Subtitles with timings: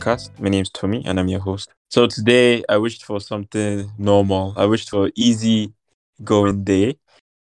[0.00, 0.30] podcast.
[0.40, 1.68] My name's Tomi and I'm your host.
[1.90, 4.54] So today I wished for something normal.
[4.56, 5.74] I wished for easy
[6.24, 6.96] going day.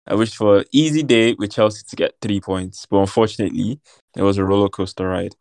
[0.07, 2.85] I wished for an easy day with Chelsea to get three points.
[2.85, 3.79] But unfortunately,
[4.15, 5.35] it was a roller coaster ride.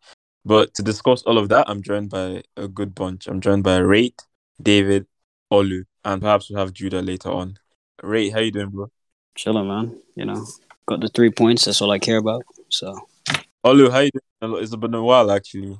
[0.44, 3.28] But to discuss all of that, I'm joined by a good bunch.
[3.28, 4.18] I'm joined by Wraith,
[4.60, 5.06] David,
[5.52, 7.58] Olu, and perhaps we'll have Judah later on.
[8.02, 8.90] Wraith, how you doing, bro?
[9.36, 9.96] Chilling, man.
[10.16, 10.44] You know,
[10.86, 11.64] got the three points.
[11.64, 12.42] That's all I care about.
[12.70, 12.98] So,
[13.64, 14.62] Olu, how you doing?
[14.62, 15.78] It's been a while, actually.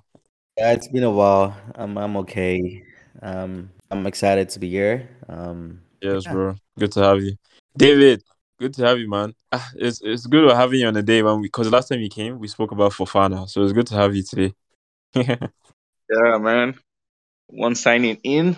[0.57, 1.57] Yeah, it's been a while.
[1.75, 2.83] I'm I'm okay.
[3.23, 5.09] Um, I'm excited to be here.
[5.29, 6.33] Um, Yes, Yeah.
[6.33, 6.55] bro.
[6.79, 7.37] Good to have you.
[7.77, 8.23] David,
[8.61, 9.35] good to have you, man.
[9.51, 12.09] Ah, It's it's good having you on the day when we because last time you
[12.09, 13.49] came, we spoke about Fofana.
[13.49, 14.55] So it's good to have you today.
[16.11, 16.79] Yeah, man.
[17.49, 18.57] One signing in,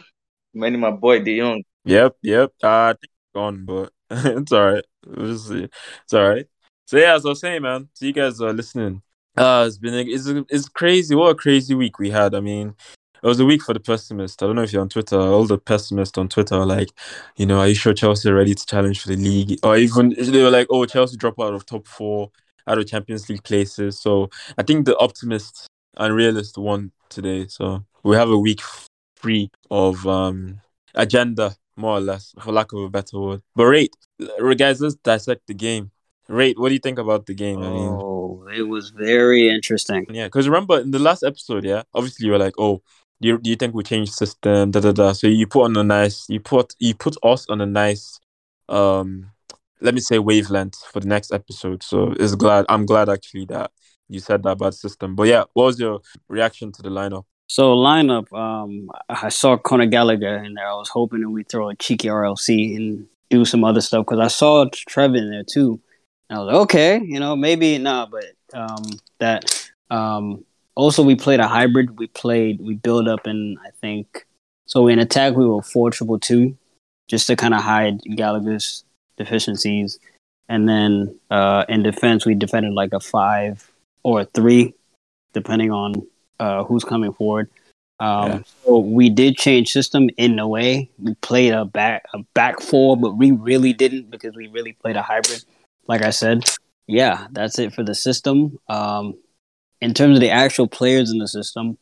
[0.53, 1.63] many my boy De Jong.
[1.85, 2.53] Yep, yep.
[2.63, 4.85] Uh, I think it's gone, but it's all right.
[5.07, 5.69] We'll see.
[6.03, 6.47] It's all right.
[6.87, 7.89] So yeah, as I was saying, man.
[7.95, 9.01] So you guys are listening.
[9.37, 11.15] Uh, it's been it's it's crazy.
[11.15, 12.35] What a crazy week we had.
[12.35, 12.75] I mean,
[13.23, 14.43] it was a week for the pessimist.
[14.43, 15.19] I don't know if you're on Twitter.
[15.19, 16.91] All the pessimists on Twitter are like,
[17.37, 19.59] you know, are you sure Chelsea are ready to challenge for the league?
[19.63, 22.31] Or even they were like, oh, Chelsea drop out of top four,
[22.67, 24.01] out of Champions League places.
[24.01, 27.47] So I think the optimist and realist won today.
[27.49, 28.61] So we have a week
[29.17, 30.61] free of um
[30.95, 33.43] agenda, more or less, for lack of a better word.
[33.55, 33.91] But right,
[34.57, 35.91] guys, let's dissect the game.
[36.29, 37.59] Wraith, what do you think about the game?
[37.63, 40.07] I mean, oh, it was very interesting.
[40.11, 42.83] yeah, because remember in the last episode, yeah, obviously you were like, oh,
[43.21, 44.71] do you, do you think we change system?
[44.71, 45.13] Da da da.
[45.13, 48.21] So you put on a nice, you put you put us on a nice,
[48.69, 49.31] um,
[49.81, 51.83] let me say wavelength for the next episode.
[51.83, 53.71] So it's glad I'm glad actually that
[54.09, 55.15] you said that about system.
[55.15, 57.25] But yeah, what was your reaction to the lineup?
[57.49, 60.69] So lineup, um, I saw Conor Gallagher in there.
[60.69, 64.21] I was hoping that we throw a cheeky RLC and do some other stuff because
[64.21, 65.81] I saw Trev in there too.
[66.29, 68.83] And I was like, okay, you know, maybe not, but um,
[69.19, 69.71] that.
[69.91, 70.45] Um,
[70.75, 71.99] also, we played a hybrid.
[71.99, 74.27] We played, we build up, and I think
[74.67, 74.89] so.
[74.89, 76.57] In attack, we were four triple two,
[77.09, 78.85] just to kind of hide Gallagher's
[79.17, 79.99] deficiencies,
[80.49, 83.71] and then uh, in defense, we defended like a five
[84.03, 84.75] or a three,
[85.33, 86.07] depending on
[86.41, 87.49] uh, who's coming forward.
[87.99, 88.43] Um, Yeah.
[88.65, 90.91] So we did change system in a way.
[90.99, 94.97] We played a back a back four, but we really didn't because we really played
[94.97, 95.43] a hybrid.
[95.89, 96.45] Like I said,
[96.87, 98.59] yeah, that's it for the system.
[98.69, 99.15] Um,
[99.81, 101.79] in terms of the actual players in the system,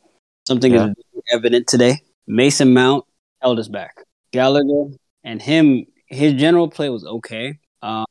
[0.47, 0.89] something Yeah.
[0.89, 2.03] is evident today.
[2.27, 3.05] Mason Mount
[3.41, 3.97] held us back.
[4.33, 8.05] Gallagher and him, his general play was okay um,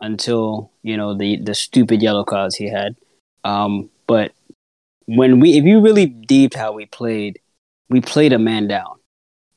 [0.00, 2.96] until you know the the stupid yellow cards he had.
[3.42, 4.32] Um, but
[5.06, 7.38] when we, if you really deeped how we played,
[7.90, 8.96] we played a man down.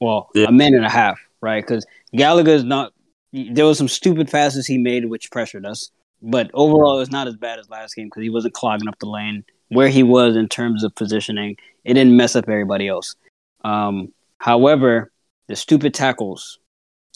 [0.02, 0.48] Well, Yeah.
[0.48, 1.64] a man and a half, right?
[1.66, 2.92] Because Gallagher's not.
[3.34, 7.36] There was some stupid passes he made which pressured us, but overall, it's not as
[7.36, 10.48] bad as last game because he wasn't clogging up the lane where he was in
[10.48, 11.58] terms of positioning.
[11.84, 13.16] It didn't mess up everybody else.
[13.64, 15.12] Um, however,
[15.48, 16.60] the stupid tackles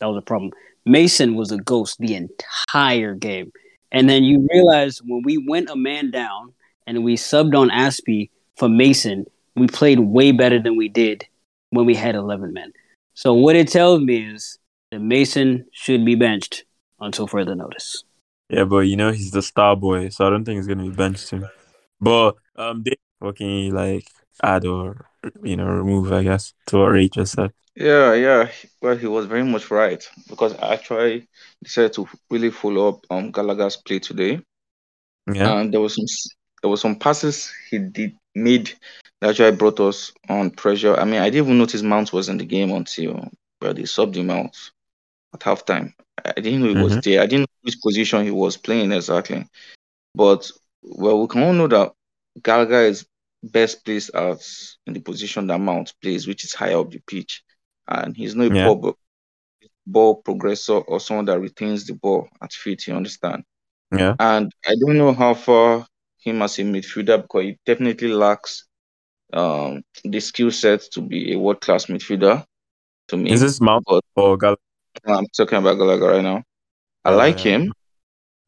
[0.02, 0.52] that was a problem.
[0.86, 3.52] Mason was a ghost the entire game,
[3.92, 6.54] and then you realize when we went a man down
[6.88, 11.26] and we subbed on Azpi for Mason, we played way better than we did
[11.70, 12.74] when we had 11 men.
[13.14, 14.58] So what it tells me is
[14.92, 16.66] that Mason should be benched
[17.00, 18.04] until further notice.
[18.50, 20.96] Yeah, but you know he's the star boy, so I don't think he's gonna be
[20.96, 21.48] benched soon.
[22.00, 24.06] But um, Dave, what can like
[24.44, 25.06] add or
[25.44, 26.12] you know remove?
[26.12, 27.54] I guess to what Ray just said.
[27.76, 28.52] Yeah, yeah.
[28.82, 31.30] Well, he was very much right because I actually
[31.64, 34.42] decided to really follow up um Gallagher's play today,
[35.34, 36.06] Yeah, and there was some
[36.62, 38.74] there was some passes he did made
[39.22, 40.98] that actually brought us on pressure.
[40.98, 43.30] I mean, I didn't even notice Mount was in the game until
[43.62, 44.58] well they subbed him out
[45.34, 45.94] at halftime.
[46.26, 47.04] I I didn't know he was Mhm.
[47.04, 47.22] there.
[47.22, 49.46] I didn't know which position he was playing exactly.
[50.16, 50.52] But
[50.84, 51.94] well, we can all know that
[52.44, 53.06] Gallagher is
[53.44, 57.44] best placed as in the position that Mount plays, which is higher up the pitch,
[57.88, 58.64] and he's not a Yeah.
[58.66, 58.98] ball,
[59.86, 62.88] ball progressor or someone that retains the ball at feet.
[62.88, 63.44] You understand?
[63.92, 65.86] yeah, And I don't know how far
[66.20, 68.66] him as a midfielder because he definitely lacks
[69.34, 72.46] um the skill set to be a world class midfielder.
[73.10, 74.38] To me, is this Mount but or
[75.06, 76.44] I'm talking about Gallagher right now.
[77.06, 77.46] I Oh, like yeah.
[77.46, 77.74] him,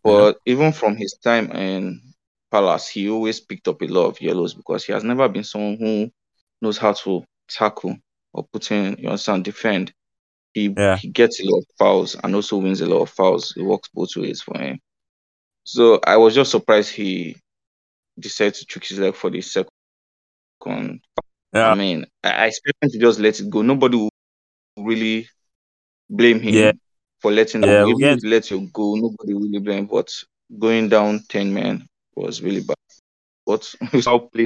[0.04, 2.02] but even from his time in
[2.52, 5.78] Palace, he always picked up a lot of yellows because he has never been someone
[5.80, 6.12] who
[6.62, 7.98] knows how to tackle
[8.34, 9.94] or put in, you understand, defend.
[10.54, 11.00] He Yeah.
[11.02, 13.54] he gets a lot of fouls and also wins a lot of fouls.
[13.58, 14.80] It works both ways for him.
[15.64, 17.38] So I was just surprised he
[18.20, 19.70] decided to trick his leg for the second.
[21.54, 23.62] Yeah, I mean, I, I expect him to just let it go.
[23.62, 24.10] Nobody will
[24.78, 25.28] really
[26.16, 26.72] blame him Yeah.
[27.22, 28.00] for letting Yeah, them we'll go.
[28.06, 29.88] Even get- if you let you go, nobody really blame.
[29.88, 30.12] But
[30.60, 32.78] going down ten men was really bad.
[33.46, 34.46] But we shall play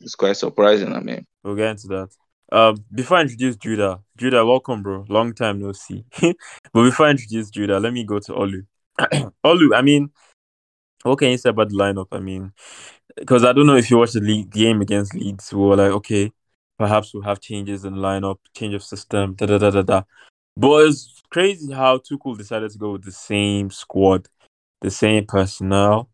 [0.00, 0.92] it's quite surprising.
[0.92, 2.08] I mean, We'll get into that.
[2.50, 5.04] Um, before I introduce Judah, Judah, welcome, bro.
[5.08, 6.04] Long time no see.
[6.20, 8.64] but before I introduce Judah, let me go to Olu.
[9.44, 10.10] Olu, I mean,
[11.02, 12.06] what can you say about the lineup?
[12.12, 12.52] I mean,
[13.16, 15.92] because I don't know if you watched the league game against Leeds, we were like,
[15.92, 16.32] okay,
[16.78, 20.02] perhaps we'll have changes in lineup, change of system, da da da da da.
[20.58, 24.26] But it's crazy how Tuchel decided to go with the same squad,
[24.80, 26.10] the same personnel.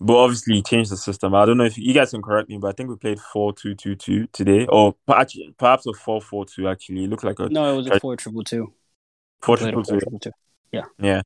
[0.00, 1.34] But obviously, he changed the system.
[1.34, 3.52] I don't know if you guys can correct me, but I think we played 4
[3.52, 7.04] 2 2 2 today, or perhaps, perhaps a 4 4 2 actually.
[7.04, 8.72] It looked like a No, it was a four triple two.
[9.42, 10.00] 4 Played a triple two.
[10.00, 10.30] triple two.
[10.72, 11.22] Yeah.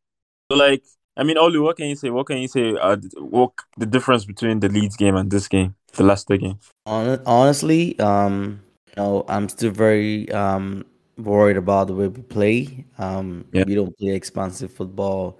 [0.51, 0.83] So, like,
[1.17, 2.11] I mean, Olu, what can you say?
[2.11, 2.75] What can you say?
[2.75, 6.59] Uh, th- what the difference between the Leeds game and this game, the Leicester game?
[6.87, 10.85] Honestly, um, you know, I'm still very um
[11.23, 12.85] worried about the way we play.
[12.99, 13.65] Um, Yeah.
[13.67, 15.39] we don't play expansive football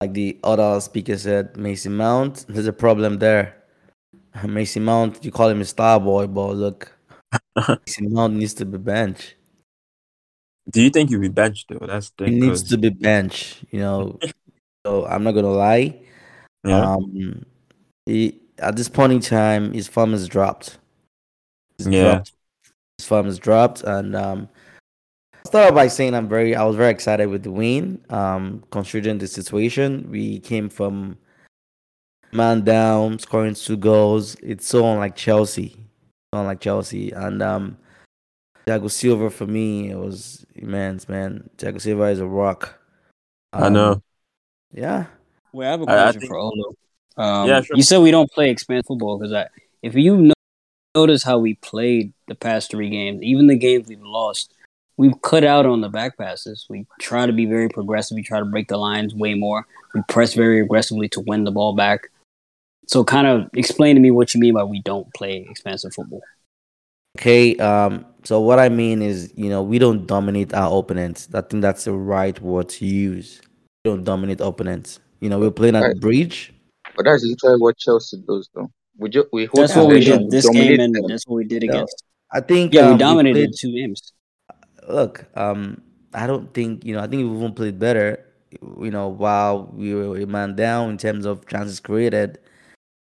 [0.00, 1.56] like the other speaker said.
[1.56, 3.62] Mason Mount, there's a problem there.
[4.46, 6.92] Mason Mount, you call him a star boy, but look,
[7.86, 9.36] Mason Mount needs to be benched.
[10.70, 11.86] Do you think you'll be benched though?
[11.86, 13.64] That's the He needs to be benched.
[13.70, 14.18] You know,
[14.86, 16.00] so I'm not gonna lie.
[16.64, 16.94] yeah.
[16.94, 17.44] Um,
[18.06, 20.78] he, at this point in time, his form has dropped.
[21.78, 22.02] He's Yeah.
[22.14, 22.32] dropped.
[22.98, 24.48] His form has dropped, and um,
[25.46, 28.00] start off by saying I'm very, I was very excited with the win.
[28.10, 31.18] Um, considering the situation, we came from
[32.32, 34.36] man down, scoring two goals.
[34.42, 35.76] It's so unlike Chelsea,
[36.32, 37.76] so unlike Chelsea, and um,
[38.66, 41.48] Thiago Silva for me it was immense, man.
[41.58, 42.78] Thiago Silva is a rock.
[43.52, 43.92] I know.
[43.92, 44.02] Um,
[44.72, 45.06] Yeah.
[45.52, 46.74] Well, I have a I- I question think- for Olu.
[47.16, 47.76] Um, Yeah, sure.
[47.76, 49.46] You said we don't play expansive football because I,
[49.82, 50.34] if you no-
[50.96, 54.53] notice how we played the past three games, even the games we've lost,
[54.96, 56.66] we've cut out on the back passes.
[56.68, 58.14] We try to be very progressive.
[58.16, 59.66] We try to break the lines way more.
[59.94, 62.08] We press very aggressively to win the ball back.
[62.86, 66.20] So, kind of explain to me what you mean by we don't play expansive football.
[67.18, 71.28] Okay, um, so what I mean is, you know, we don't dominate our opponents.
[71.32, 73.40] I think that's the right word to use.
[73.84, 74.98] We don't dominate opponents.
[75.20, 76.00] You know, we're playing at the Right.
[76.00, 76.50] bridge.
[76.96, 78.70] but that's literally what Chelsea does, though.
[78.98, 81.06] We ju- we hold That's what we did this game, and them.
[81.08, 81.70] that's what we did Yeah.
[81.70, 82.04] against.
[82.32, 84.12] I think Yeah, um, we dominated played- two games.
[84.88, 85.82] Look, um,
[86.12, 87.00] I don't think you know.
[87.00, 88.24] I think we even played better.
[88.80, 92.38] You know, while we were a man down in terms of chances created,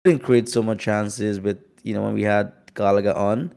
[0.04, 1.38] we didn't create so much chances.
[1.40, 3.52] But you know, when we had Gallagher on,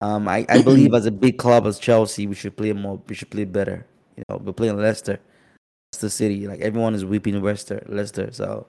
[0.00, 3.00] um, I, I believe as a big club as Chelsea, we should play more.
[3.08, 3.86] We should play better.
[4.16, 5.20] You know, we're playing Leicester,
[5.92, 6.48] Leicester City.
[6.48, 8.30] Like everyone is weeping Leicester, Leicester.
[8.32, 8.66] So,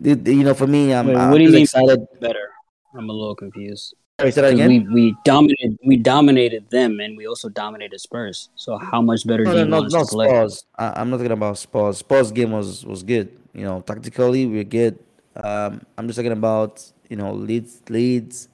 [0.00, 1.62] you know, for me, I'm, Wait, I'm do you mean?
[1.62, 2.06] excited.
[2.20, 2.50] Better.
[2.96, 3.94] I'm a little confused.
[4.20, 4.68] Say that again.
[4.68, 8.48] we we dominated we dominated them and we also dominated Spurs.
[8.54, 10.28] So how much better No, do you no, want not to play?
[10.28, 10.64] Spurs.
[10.78, 11.98] I, I'm not talking about Spurs.
[11.98, 13.36] Spurs game was was good.
[13.52, 14.98] You know, tactically we're good.
[15.34, 18.48] Um, I'm just talking about you know Leeds, Leeds,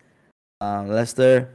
[0.62, 1.52] uh, Leicester.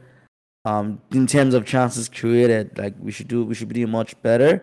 [0.64, 4.20] Um, in terms of chances created, like we should do, we should be doing much
[4.22, 4.62] better.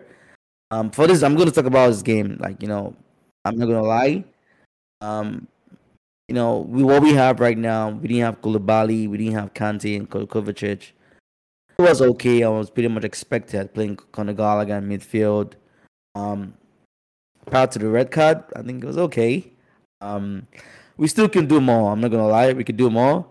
[0.70, 2.38] Um, for this, I'm going to talk about this game.
[2.40, 2.96] Like you know,
[3.44, 4.24] I'm not going to lie.
[5.02, 5.48] Um,
[6.28, 9.54] you know, we what we have right now, we didn't have Koulibaly, we didn't have
[9.54, 10.92] Kante and Ko- Kovacic.
[11.78, 12.42] It was okay.
[12.44, 15.54] I was pretty much expected playing Conor Gallagher in midfield.
[16.14, 16.54] Um,
[17.46, 19.52] prior to the red card, I think it was okay.
[20.00, 20.46] Um,
[20.96, 21.92] we still can do more.
[21.92, 23.26] I'm not gonna lie, we could do more.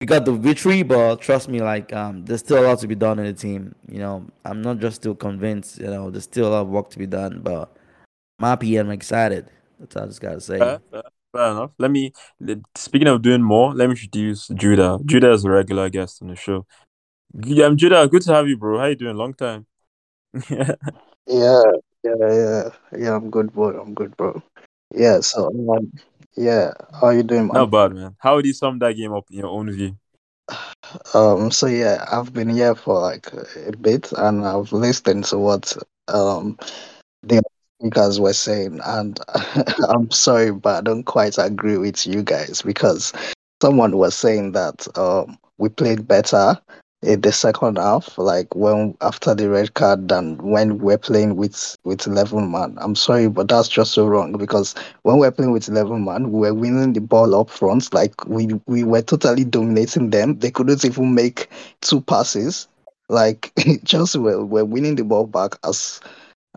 [0.00, 2.94] We got the victory, but trust me, like um, there's still a lot to be
[2.94, 3.74] done in the team.
[3.88, 5.78] You know, I'm not just still convinced.
[5.78, 7.74] You know, there's still a lot of work to be done, but
[8.38, 9.50] I'm happy and I'm excited.
[9.80, 10.58] That's all I just gotta say.
[10.58, 10.80] Fair,
[11.32, 11.70] fair, enough.
[11.78, 12.12] Let me.
[12.40, 14.98] le- Speaking of doing more, let me introduce Judah.
[15.04, 16.66] Judah is a regular guest on the show.
[17.34, 18.78] Yeah, Judah, good to have you, bro.
[18.78, 19.16] How you doing?
[19.16, 19.66] Long time.
[21.30, 21.62] Yeah,
[22.04, 23.14] yeah, yeah, yeah.
[23.14, 23.78] I'm good, bro.
[23.78, 24.42] I'm good, bro.
[24.94, 25.20] Yeah.
[25.20, 25.92] So, um,
[26.36, 26.72] yeah.
[26.98, 27.56] How you doing, man?
[27.56, 28.16] Not bad, man.
[28.18, 29.96] How would you sum that game up in your own view?
[31.12, 31.50] Um.
[31.50, 35.76] So yeah, I've been here for like a bit, and I've listened to what
[36.08, 36.56] um
[37.80, 39.20] speakers were saying, and
[39.88, 43.12] I'm sorry, but I don't quite agree with you guys because
[43.62, 46.56] someone was saying that um we played better
[47.02, 51.76] in the second half, like when after the red card than when we're playing with
[51.84, 52.76] with eleven man.
[52.80, 56.40] I'm sorry, but that's just so wrong because when we're playing with eleven man, we
[56.40, 60.38] were winning the ball up front, like we we were totally dominating them.
[60.38, 61.48] They couldn't even make
[61.80, 62.68] two passes.
[63.08, 63.52] Like
[63.84, 66.00] just were, were winning the ball back as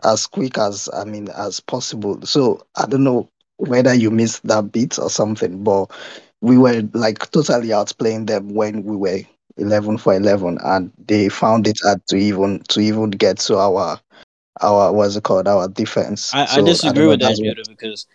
[0.04, 2.20] as quick as I mean as possible.
[2.22, 5.90] So I don't know whether you missed that bit or something, but
[6.40, 9.20] we were like totally outplaying them when we were
[9.56, 14.00] eleven for eleven, and they found it hard to even to even get to our
[14.60, 16.32] our what's it called our defense.
[16.34, 18.06] I, So I disagree don't with that, that's because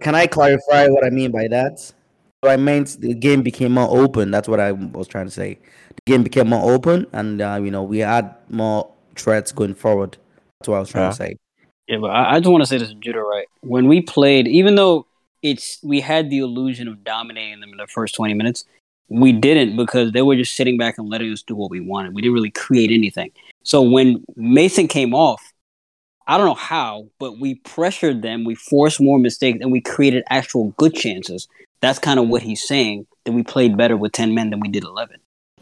[0.00, 1.92] Can I clarify what I mean by that?
[2.40, 4.30] what I meant the game became more open.
[4.30, 5.58] That's what I was trying to say.
[5.88, 10.16] The game became more open, and uh, you know we had more threats going forward.
[10.60, 11.10] That's what I was trying Yeah.
[11.10, 11.36] to say.
[11.88, 13.20] Yeah, but I, I just want to say this, Judah.
[13.20, 15.06] Right when we played, even though
[15.42, 18.64] it's we had the illusion of dominating them in the first twenty minutes,
[19.08, 22.14] we didn't because they were just sitting back and letting us do what we wanted.
[22.14, 23.32] We didn't really create anything.
[23.64, 25.42] So when Mason came off,
[26.26, 30.22] I don't know how, but we pressured them, we forced more mistakes, and we created
[30.30, 31.48] actual good chances.
[31.80, 34.68] That's kind of what he's saying that we played better with ten men than we
[34.68, 35.16] did eleven.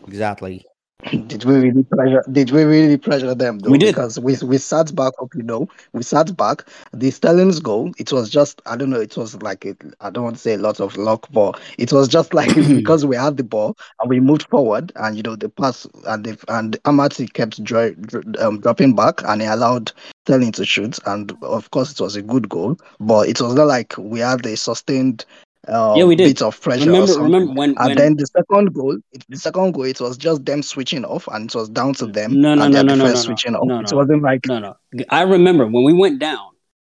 [0.07, 0.67] Exactly.
[1.05, 2.25] Did we really pressure?
[2.31, 3.71] Did we really pressure them though?
[3.71, 3.95] We did.
[3.95, 5.33] because we we sat back up.
[5.33, 6.64] You know, we sat back.
[6.93, 7.93] The Sterling's goal.
[7.99, 9.00] It was just I don't know.
[9.00, 11.93] It was like it, I don't want to say a lot of luck, but it
[11.93, 15.37] was just like because we had the ball and we moved forward, and you know
[15.37, 17.95] the pass and the and Amartey kept dro-
[18.40, 19.93] um, dropping back, and he allowed
[20.26, 23.69] Sterling to shoot, and of course it was a good goal, but it was not
[23.69, 25.25] like we had a sustained.
[25.69, 26.25] Uh, Yeah, we did.
[26.25, 26.87] bit of pressure.
[26.87, 30.17] Remember, remember when, And when then the second goal, it, the second goal, it was
[30.17, 32.95] just them switching off, and it was down to them No, no, and no, no,
[32.95, 33.37] no, defense no, no.
[33.37, 33.67] switching off.
[33.67, 33.97] No, It no.
[33.99, 34.77] wasn't like No, no.
[35.11, 36.49] I remember when we went down.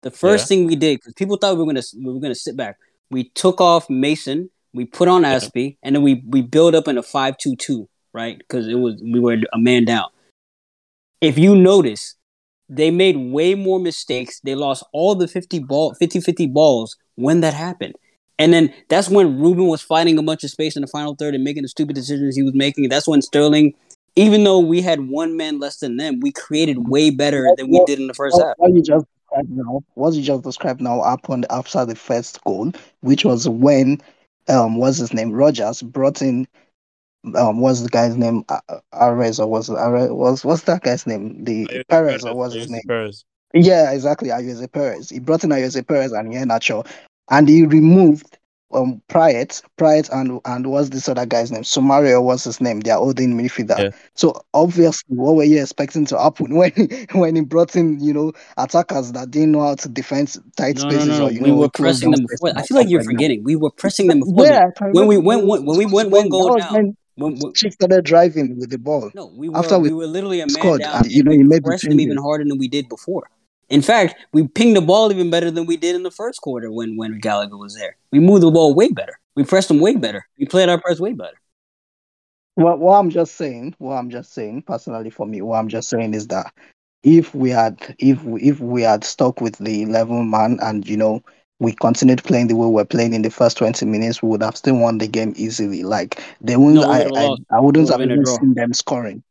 [0.03, 0.55] The first Yeah.
[0.57, 2.77] thing we did because people thought we were gonna we were gonna sit back.
[3.11, 4.49] We took off Mason.
[4.73, 7.87] We put on Azpi, and then we we built up in a five two two,
[8.13, 8.37] right?
[8.37, 10.05] Because it was we were a man down.
[11.19, 12.15] If you notice,
[12.69, 14.39] they made way more mistakes.
[14.39, 17.93] They lost all the 50 ball 50-50 balls when that happened.
[18.41, 21.35] And then that's when Ruben was fighting a bunch of space in the final third
[21.35, 22.89] and making the stupid decisions he was making.
[22.89, 23.75] That's when Sterling,
[24.15, 27.83] even though we had one man less than them, we created way better than we
[27.85, 28.55] did in the first half.
[28.57, 29.83] what you just described now.
[29.93, 32.71] What you just described now happened after the first goal,
[33.01, 34.01] which was when
[34.49, 36.47] um what's his name Rodgers brought in
[37.35, 40.81] um what's the guy's name A- A- Ares or was it Ares was what's that
[40.81, 43.25] guy's name the Ayoze Perez or what's his Ayoze name Perez.
[43.53, 44.29] Yeah, exactly.
[44.29, 45.09] Ayoze Perez.
[45.09, 46.87] He brought in Ayoze Perez and Iheanacho,
[47.29, 48.37] and he removed
[48.73, 49.45] um Pryor,
[49.77, 51.63] Pryor, and and what's this other guy's name?
[51.63, 52.79] Soumaré, what's his name?
[52.79, 53.77] They are holding midfielder.
[53.77, 53.89] Yeah.
[54.13, 56.71] So obviously, what were you expecting to happen when
[57.13, 60.83] when he brought in you know attackers that didn't know how to defend tight No,
[60.83, 61.25] no, spaces no, no.
[61.25, 62.57] or you We know were pressing them spaces before.
[62.57, 63.05] I feel like you're that.
[63.07, 63.43] forgetting.
[63.43, 64.45] We were pressing them before.
[64.45, 66.73] Yeah, When we went when, when we went when- one goal down.
[66.73, 69.11] when When, when, Chief started driving with the ball.
[69.13, 71.31] no, we were After we we were literally a man scored, down, and, you know,
[71.31, 73.23] we he made the pressed them even harder than we did before.
[73.71, 76.71] In fact, we pinged the ball even better than we did in the first quarter
[76.71, 77.95] when when Gallagher was there.
[78.11, 79.17] We moved the ball way better.
[79.35, 80.27] We pressed them way better.
[80.37, 81.37] We played our press way better.
[82.55, 85.89] What, what I'm just saying, what I'm just saying, personally for me, what I'm just
[85.89, 86.51] saying is that
[87.03, 90.97] if we had, if we, if we had stuck with the 11 man and you
[90.97, 91.23] know
[91.59, 94.43] we continued playing the way we we're playing in the first 20 minutes, we would
[94.43, 95.83] have still won the game easily.
[95.83, 97.57] Like they wouldn't, No, I, I.
[97.57, 99.23] I wouldn't have even seen them scoring.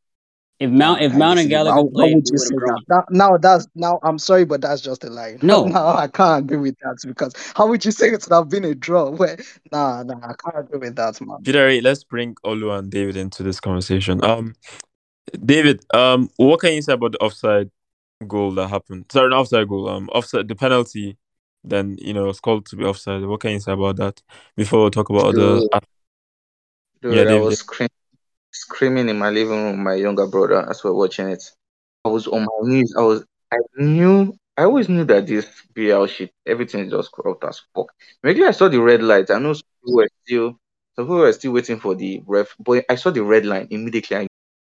[0.60, 1.48] If Mount if Are you Mount and?
[1.48, 2.84] Gallagher How, how played, would we you would say have drawn.
[2.88, 3.04] that?
[3.10, 3.98] Now, now that's now.
[4.02, 5.38] I'm sorry, but that's just a lie.
[5.42, 5.64] No.
[5.64, 8.64] now I can't agree with that because how would you say it would have been
[8.66, 9.10] a draw?
[9.20, 9.38] Where
[9.72, 11.38] nah, nah, I can't agree with that, man.
[11.42, 14.22] Jidari, let's bring Olu and David into this conversation.
[14.22, 14.54] Um,
[15.44, 17.70] David, um, what can you say about the offside
[18.26, 19.06] goal that happened?
[19.10, 19.88] Sorry, not offside goal.
[19.88, 21.16] Um, offside the penalty.
[21.64, 23.24] Then you know it's called to be offside.
[23.24, 24.20] What can you say about that
[24.56, 25.60] before we talk about other?
[25.60, 25.70] Dude,
[27.02, 27.40] Dude, Yeah, I David.
[27.44, 27.90] was screaming,
[28.52, 31.42] screaming in my living room my younger brother as we were watching it.
[32.04, 32.94] I was on my knees.
[32.96, 37.44] I was, I knew, I always knew that this BL shit, everything is just corrupt
[37.44, 37.92] as fuck.
[38.22, 39.30] Maybe I saw the red light.
[39.30, 40.58] I know some people were still,
[40.96, 44.16] some people were still waiting for the ref, but I saw the red line immediately.
[44.16, 44.26] I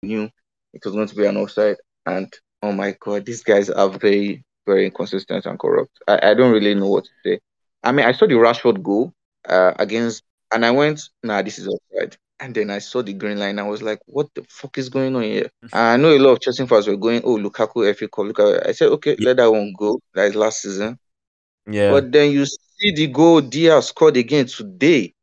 [0.02, 0.30] knew
[0.72, 4.44] it was going to be an offside, and oh my god, these guys are very,
[4.66, 5.92] very inconsistent and corrupt.
[6.06, 7.40] I, I don't really know what to say.
[7.82, 9.12] I mean, I saw the Rashford goal
[9.48, 12.16] uh, against, and I went, nah, this is offside.
[12.38, 13.58] And then I saw the green line.
[13.58, 15.44] I was like, what the fuck is going on here?
[15.64, 15.68] Mm-hmm.
[15.72, 18.66] And I know a lot of Chelsea fans were going, oh, Lukaku, FA Cup, Lukaku.
[18.68, 19.28] I said, okay, Yeah.
[19.28, 20.00] let that one go.
[20.14, 20.98] That is last season.
[21.68, 25.14] Yeah, But then you see the goal Diaz scored again today.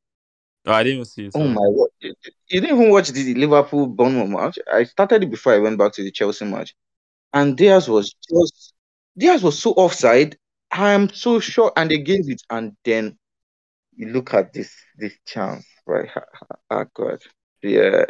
[0.65, 1.32] oh, I didn't even see it.
[1.36, 1.88] Oh my god.
[2.00, 2.13] You
[2.50, 4.60] you didn't even watch the Liverpool Bournemouth match.
[4.72, 6.74] I started it before I went back to the Chelsea match.
[7.34, 8.74] And Diaz was just
[9.17, 10.38] Diaz was so offside.
[10.72, 11.72] I'm so sure.
[11.77, 12.41] And they gave it.
[12.50, 13.17] And then
[13.96, 16.10] you look at this this chance, right?
[16.70, 17.22] Ah god.
[17.62, 18.06] Yeah.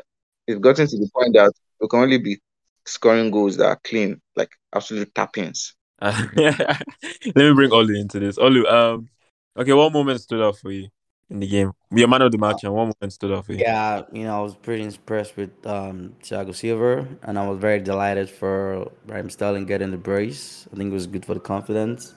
[0.47, 2.39] It's gotten to the point that we can only be
[2.85, 5.73] scoring goals that are clean, like absolute tappings.
[6.01, 8.37] Uh, Let me bring Olu into this.
[8.37, 9.09] Olu, um,
[9.57, 10.89] okay, what moment stood out for you
[11.29, 11.71] in the game?
[11.93, 13.59] Be a man of the match, and what moment stood out for you?
[13.59, 17.79] Yeah, you know, I was pretty impressed with um, Thiago Silva, and I was very
[17.79, 20.67] delighted for Raheem Sterling getting the brace.
[20.73, 22.13] I think it was good for the confidence.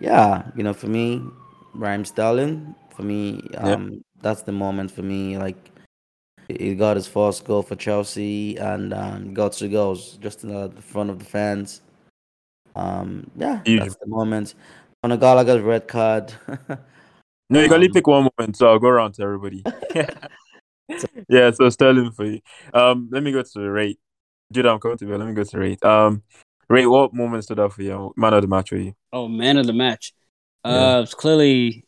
[0.00, 1.22] Yeah, you know, for me,
[1.74, 3.74] Raheem Sterling, for me, Yeah.
[3.74, 5.38] um, that's the moment for me.
[5.38, 5.56] Like,
[6.48, 10.66] he got his first goal for Chelsea and um, got two goals just in the,
[10.68, 11.80] the front of the fans.
[12.74, 13.80] Um, yeah, Huge.
[13.82, 14.54] that's the moment.
[15.04, 16.32] On a Gallagher's red card,
[17.50, 19.62] No, you can only Um, pick one moment, so I'll go around to everybody.
[21.28, 22.40] yeah, so Sterling for you.
[22.74, 23.98] Um, let me go to the rate.
[24.52, 25.16] Judah, I'm coming to you.
[25.16, 25.84] Let me go to the rate.
[25.84, 26.22] Um,
[26.68, 26.86] rate.
[26.86, 28.12] What moment stood out for you?
[28.16, 28.94] Man of the match for you?
[29.12, 30.12] Oh, man of the match.
[30.64, 30.96] Yeah.
[30.96, 31.84] Uh, it's clearly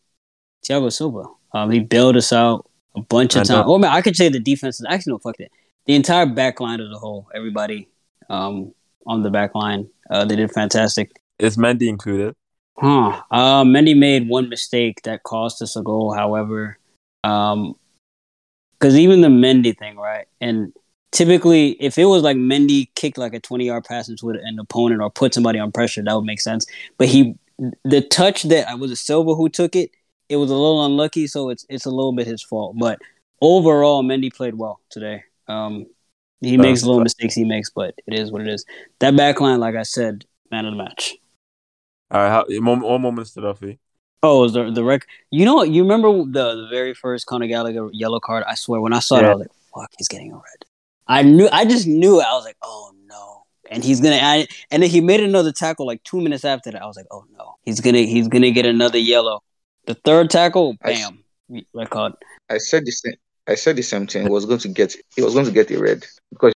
[0.65, 1.25] Thiago Silva.
[1.53, 3.65] Um, he bailed us out a bunch of times.
[3.67, 5.51] Oh man, I could say the defense is actually no fuck that.
[5.87, 7.89] The entire back line as a whole, everybody
[8.29, 8.75] um
[9.07, 11.11] on the back line, uh, they did fantastic.
[11.39, 12.35] Is Mendy included?
[12.79, 13.21] Huh.
[13.31, 16.13] Uh, Mendy made one mistake that cost us a goal.
[16.13, 16.79] However,
[17.25, 17.75] um,
[18.79, 20.27] because even the Mendy thing, right?
[20.41, 20.73] And
[21.13, 25.11] typically, if it was like Mendy kicked like a twenty-yard pass into an opponent or
[25.11, 26.67] put somebody on pressure, that would make sense.
[26.99, 27.35] But he,
[27.85, 29.91] the touch that I was it Silva who took it,
[30.31, 32.77] it was a little unlucky, so it's it's a little bit his fault.
[32.79, 33.01] But
[33.43, 35.25] overall, Mendy played well today.
[35.49, 35.87] Um,
[36.41, 38.65] he makes little mistakes he makes, but it is what it is.
[39.01, 41.17] That back line, like I said, man of the match.
[42.13, 42.31] All right.
[42.31, 43.77] How, what moment stood for you?
[44.23, 45.07] Oh, the the rec.
[45.31, 45.71] You know what?
[45.71, 48.45] You remember the the very first Conor Gallagher yellow card?
[48.47, 50.65] I swear, when I saw it, I was like, "Fuck, he's getting a red."
[51.09, 51.49] I knew.
[51.51, 52.21] I just knew.
[52.21, 52.27] It.
[52.27, 54.21] I was like, "Oh no!" And he's gonna.
[54.23, 56.83] I, and then he made another tackle like two minutes after that.
[56.83, 59.43] I was like, "Oh no, he's gonna he's gonna get another yellow."
[59.91, 61.11] The third tackle, I s-
[61.49, 62.13] bam, red card.
[62.49, 63.15] I said the same.
[63.49, 64.23] I said the same thing.
[64.23, 64.95] He was going to get.
[65.17, 66.53] He was going to get a red because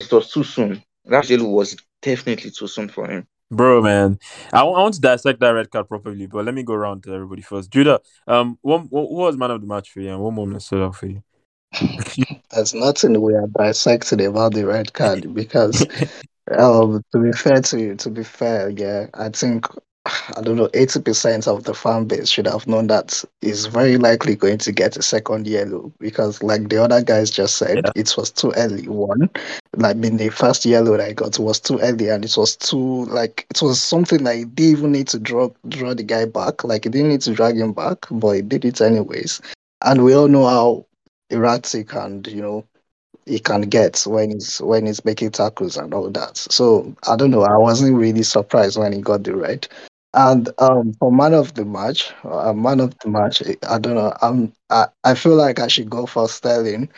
[0.00, 0.82] it was too soon.
[1.04, 3.28] That yellow was definitely too soon for him.
[3.52, 4.18] Bro, man,
[4.52, 7.04] I want, I want to dissect that red card properly, but let me go around
[7.04, 7.70] to everybody first.
[7.70, 10.60] Judah, um, what, what, who was man of the match for you, and what moment
[10.62, 11.22] stood out for you?
[12.50, 15.86] There's nothing we are dissecting about the red card because,
[16.58, 19.68] um, to be fair to you, to be fair, yeah, I think
[20.36, 23.98] I don't know, eighty percent of the fan base should have known that he's very
[23.98, 27.90] likely going to get a second yellow because, like the other guys just said, Yeah.
[27.94, 28.88] it was too early.
[28.88, 29.30] One,
[29.76, 32.56] like I mean, the first yellow that I got was too early, and it was
[32.56, 36.24] too like it was something like he didn't even need to draw draw the guy
[36.24, 39.40] back, like he didn't need to drag him back, but he did it anyways.
[39.84, 40.86] And we all know how
[41.30, 42.64] erratic and you know
[43.24, 46.36] he can get when he's when he's making tackles and all that.
[46.36, 47.42] So I don't know.
[47.42, 49.68] I wasn't really surprised when he got the red.
[50.14, 54.12] And um, for man of the match, uh, man of the match, I don't know.
[54.20, 56.90] I'm I, I feel like I should go for Sterling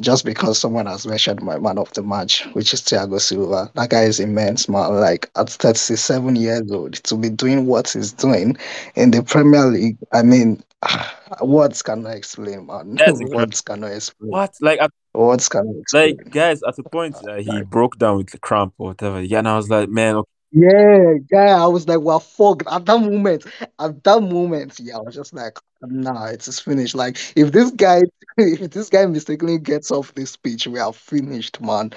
[0.00, 3.70] just because someone has mentioned my man of the match, which is Thiago Silva.
[3.74, 4.94] That guy is immense, man.
[4.94, 8.56] Like at 37 years old, to be doing what he's doing
[8.94, 9.98] in the Premier League.
[10.12, 10.62] I mean,
[11.42, 12.94] words cannot explain, man.
[12.94, 14.30] That's words cannot explain.
[14.30, 14.54] What?
[14.60, 16.16] Like, at, Words cannot explain.
[16.18, 19.22] like guys, at the point, uh, he broke down with the cramp or whatever.
[19.22, 22.62] Yeah, and I was like, man, okay, Yeah, yeah, I was like, well, fuck.
[22.72, 23.44] At that moment,
[23.78, 26.94] at that moment, yeah, I was just like, nah, it's just finished.
[26.94, 28.02] Like, if this guy,
[28.38, 31.92] if this guy mistakenly gets off this pitch, we are finished, man.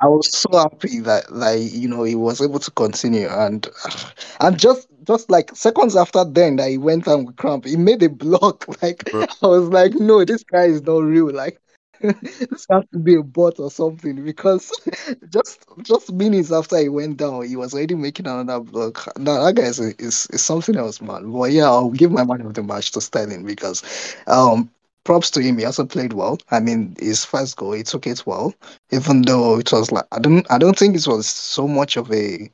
[0.00, 3.66] I was so happy that, like, you know, he was able to continue, and
[4.40, 8.02] and just just like seconds after then that he went and with cramp, he made
[8.02, 8.66] a block.
[8.82, 9.26] Like, Bro.
[9.42, 11.32] I was like, no, this guy is not real.
[11.32, 11.61] Like,
[12.22, 14.72] this has to be a bot or something because
[15.32, 19.06] just just minutes after he went down, he was already making another block.
[19.18, 21.30] Now that guy is, is is something else, man.
[21.32, 23.82] But yeah, I'll give my man of the match to Sterling because
[24.26, 24.70] um
[25.04, 25.58] props to him.
[25.58, 26.38] He also played well.
[26.50, 28.54] I mean, his first goal, he took it well,
[28.90, 32.10] even though it was like I don't I don't think it was so much of
[32.12, 32.50] a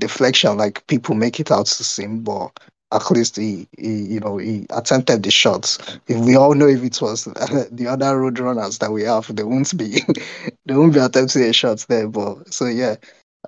[0.00, 2.50] deflection like people make it out to seem, but
[2.92, 5.78] at least he, he you know he attempted the shots.
[6.06, 7.24] If we all know if it was
[7.70, 10.00] the other road runners that we have, they won't be
[10.66, 12.08] they won't be attempting a shot there.
[12.08, 12.96] But so yeah,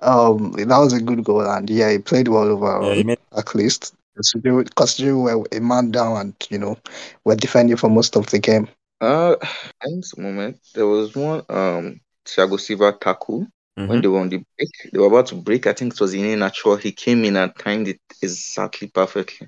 [0.01, 2.95] um, that was a good goal, and yeah, he played well overall.
[2.95, 6.77] yeah, made at least considering considering we're a man down and you know
[7.23, 8.67] we're defending for most of the game.
[9.01, 13.47] Uh, at this moment, there was one um Thiago Silva tackle
[13.83, 14.01] when Mhm.
[14.01, 14.69] they were on the break.
[14.91, 15.67] They were about to break.
[15.67, 16.75] I think it was in natural.
[16.77, 19.47] He came in and timed it exactly perfectly,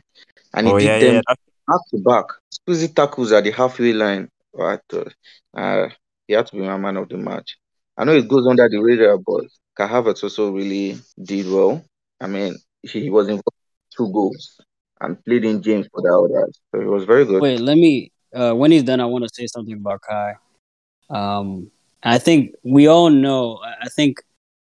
[0.54, 1.36] and he Oh did yeah, them yeah.
[1.68, 2.26] Back to back.
[2.54, 4.30] Squeezy tackles at the halfway line.
[4.54, 5.06] Right, uh,
[5.58, 5.90] uh,
[6.28, 7.58] he had to be my man of the match.
[7.98, 9.46] I know it goes under the radar, but
[9.78, 11.84] Kai Havertz also really did well.
[12.22, 14.60] I mean, he, he was involved in two goals
[15.02, 17.46] and played in James for the others, so it was very good.
[17.46, 18.12] Wait, let me.
[18.34, 20.34] Uh, when he's done, I want to say something about Kai.
[21.10, 21.72] Um,
[22.04, 23.60] I think we all know.
[23.64, 24.22] I think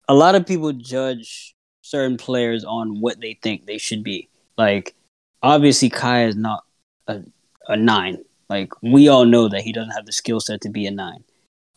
[0.09, 4.29] a lot of people judge certain players on what they think they should be.
[4.57, 4.95] Like,
[5.43, 6.65] obviously, Kai is not
[7.07, 7.23] a,
[7.69, 8.19] a nine.
[8.49, 11.25] Like, we all know that he doesn't have the skill set to be a nine.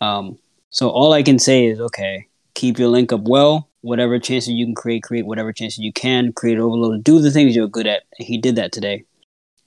[0.02, 0.38] Um,
[0.70, 3.70] so all I can say is, okay, keep your link up well.
[3.82, 6.34] Whatever chances you can create, create whatever chances you can.
[6.34, 7.04] Create overload.
[7.04, 8.04] Do the things you're good at.
[8.18, 9.06] And he did that today,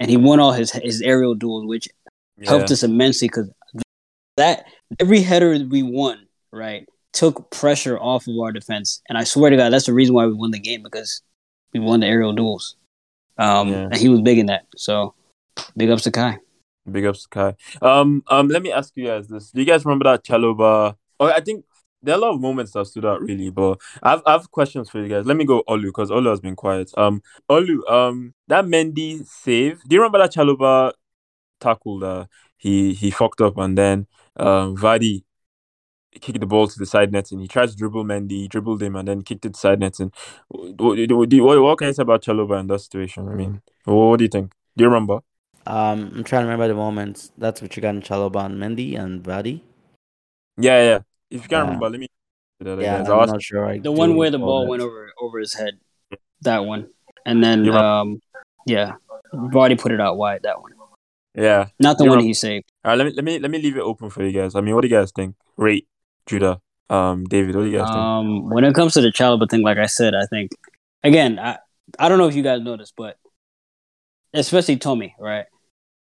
[0.01, 1.89] and he won all his his aerial duels, which
[2.37, 2.51] yeah.
[2.51, 3.49] helped us immensely because
[4.39, 4.67] that
[4.99, 9.03] every header we won, right, took pressure off of our defense.
[9.09, 11.23] And I swear to God, that's the reason why we won the game because
[11.73, 12.77] we won the aerial duels.
[13.37, 13.89] Um, Yeah.
[13.93, 14.65] and he was big in that.
[14.77, 15.15] So
[15.77, 16.39] Big ups to Kai.
[16.91, 17.55] Big ups, Kai.
[17.83, 20.95] Um, um, let me ask you guys this: Do you guys remember that Chalobah?
[21.21, 21.65] Or I think
[22.03, 25.03] there are a lot of moments that stood out really, but I've I've questions for
[25.03, 25.27] you guys.
[25.27, 26.91] Let me go Olu because Olu has been quiet.
[26.97, 29.83] Um, Olu, um, that Mendy save.
[29.87, 30.93] Do you remember that Chalobah
[31.61, 34.07] tackle that he he fucked up and then
[34.39, 35.25] um Vardy
[36.21, 38.83] kicked the ball to the side net and he tried to dribble Mendy, he dribbled
[38.83, 40.01] him and then kicked it to side net.
[40.01, 40.13] And
[40.49, 43.29] what, what, what, what can you say about Chalobah in that situation?
[43.29, 44.53] I mean, what, what do you think?
[44.77, 45.21] Do you remember?
[45.67, 47.31] Um, I'm trying to remember the moments.
[47.39, 49.61] That's what you got in Chalobah and Mendy and Vardy.
[50.57, 50.99] Yeah, yeah.
[51.31, 51.61] If you can't Yeah.
[51.65, 52.09] remember, let me.
[52.61, 53.07] that Yeah, again.
[53.13, 53.67] I'm I'll not sure.
[53.67, 54.71] I The one where the ball that.
[54.71, 55.79] went over over his head.
[56.41, 56.89] That one.
[57.27, 58.21] And then um
[58.67, 58.95] yeah.
[59.35, 60.73] Vardy put it out wide, that one.
[61.35, 61.69] yeah.
[61.79, 62.68] Not the You one remember- he saved.
[62.85, 64.55] All right, let me let me let me leave it open for you guys.
[64.55, 65.35] I mean, what do you guys think?
[65.57, 65.85] Wraith
[66.27, 67.57] Judah, um, David.
[67.57, 67.97] What do you guys think?
[67.97, 70.53] Um, when it comes to the Chalobah thing, like I said, I think
[71.03, 71.59] again, I
[71.99, 73.17] I don't know if you guys noticed, but
[74.33, 75.47] especially Tomi, right?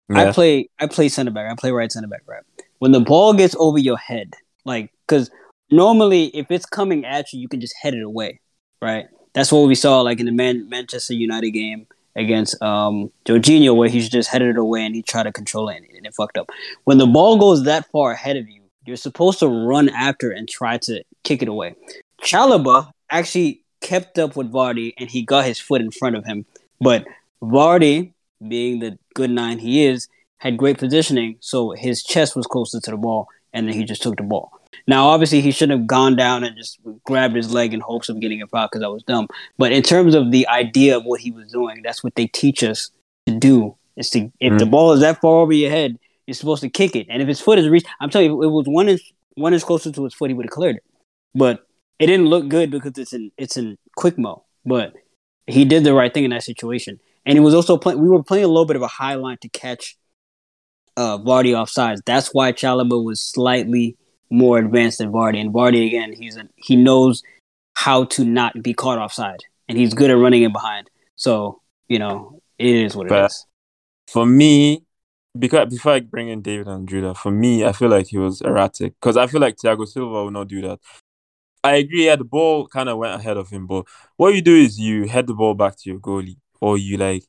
[0.10, 1.52] I play I play center back.
[1.52, 2.44] I play right center back, right?
[2.80, 5.30] When the ball gets over your head, like because
[5.72, 8.40] normally if it's coming at you, you can just head it away,
[8.82, 9.08] right?
[9.34, 13.88] That's what we saw like in the Man- Manchester United game against um Jorginho, where
[13.88, 16.50] he's just headed it away and he tried to control it and, it fucked up.
[16.84, 20.50] When the ball goes that far ahead of you, you're supposed to run after and
[20.50, 21.76] try to kick it away.
[22.22, 26.46] Chalobah actually kept up with Vardy and he got his foot in front of him,
[26.82, 27.06] but
[27.42, 28.14] Vardy,
[28.48, 30.08] being the good nine he is,
[30.40, 34.02] had great positioning, so his chest was closer to the ball, and then he just
[34.04, 34.52] took the ball.
[34.88, 38.20] Now, obviously, he shouldn't have gone down and just grabbed his leg in hopes of
[38.20, 39.28] getting a foul because I was dumb.
[39.58, 42.64] But in terms of the idea of what he was doing, that's what they teach
[42.64, 42.92] us
[43.26, 43.76] to do.
[43.96, 44.72] Is to if the Mm.
[44.72, 47.42] ball is that far over your head, you're supposed to kick it, and if his
[47.42, 49.02] foot is reached, I'm telling you, it was one inch
[49.36, 50.84] one inch closer to his foot, he would have cleared it.
[51.34, 51.66] But
[52.00, 54.44] it didn't look good because it's in it's in quick mo.
[54.66, 54.94] But
[55.48, 58.00] he did the right thing in that situation, and he was also playing.
[58.00, 59.98] We were playing a little bit of a high line to catch
[60.98, 62.00] uh, Vardy offsides.
[62.06, 63.96] That's why Chalobah was slightly
[64.30, 65.40] more advanced than Vardy.
[65.40, 67.24] And Vardy again, he's a, he knows
[67.74, 70.90] how to not be caught offside, and he's good at running in behind.
[71.16, 73.46] So you know, it is what it But- is.
[74.08, 74.84] For me,
[75.38, 78.40] because before I bring in David and Judah, for me, I feel like he was
[78.42, 80.80] erratic because I feel like Thiago Silva will not do that.
[81.64, 82.06] I agree.
[82.06, 83.86] Yeah, the ball kind of went ahead of him, but
[84.16, 87.26] what you do is you head the ball back to your goalie, or you like,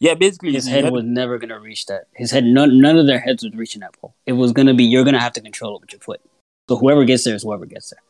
[0.00, 2.04] yeah, basically His head head- was never gonna reach that.
[2.14, 4.14] His head, none, none of their heads was reaching that ball.
[4.24, 6.20] It was gonna be you're gonna have to control it with your foot.
[6.72, 8.00] So whoever gets there is whoever gets there.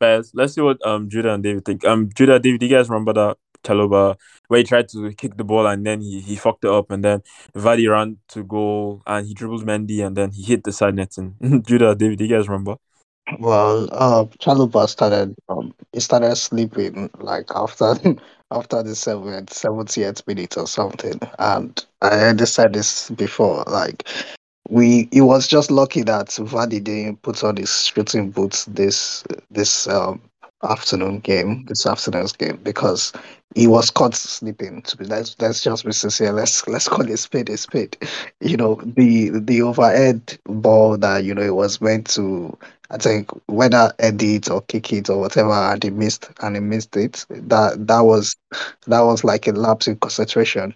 [0.00, 0.32] Fast.
[0.34, 1.82] Let's see what um Judah and David think.
[1.82, 4.16] Um, Judah, David, do you guys remember that Chalobah
[4.48, 7.02] where he tried to kick the ball and then he, he fucked it up and
[7.02, 7.22] then
[7.56, 11.36] Vardy ran to goal and he dribbled Mendy and then he hit the side netting.
[11.66, 12.76] Judah, David, do you guys remember?
[13.38, 17.94] Well, uh, Chalobah started um he started sleeping like after
[18.50, 23.64] after the seventh seventieth minute or something, and I already said this before.
[23.66, 24.06] Like
[24.70, 29.88] we, it was just lucky that Vardy didn't put on his shooting boots this this
[29.88, 30.20] um
[30.62, 33.12] afternoon game, this afternoon's game, because
[33.54, 34.82] he was caught sleeping.
[34.82, 36.32] To be let's let's just be sincere.
[36.32, 37.96] Let's let's call it spade a spade.
[38.40, 42.56] You know the the overhead ball that you know it was meant to
[42.90, 46.96] I think whether edit or kick it or whatever, and he missed and he missed
[46.96, 47.26] it.
[47.30, 48.36] That that was
[48.86, 50.74] that was like a lapse in concentration,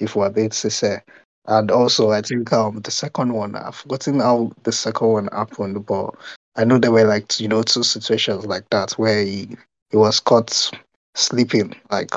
[0.00, 1.04] if we're being sincere.
[1.46, 5.84] And also, I think um the second one, I've forgotten how the second one happened,
[5.86, 6.10] but
[6.56, 9.48] I know there were like you know two situations like that where he
[9.90, 10.70] he was caught
[11.14, 12.10] sleeping, like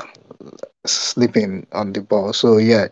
[0.86, 2.32] sleeping on the ball.
[2.32, 2.88] So yeah,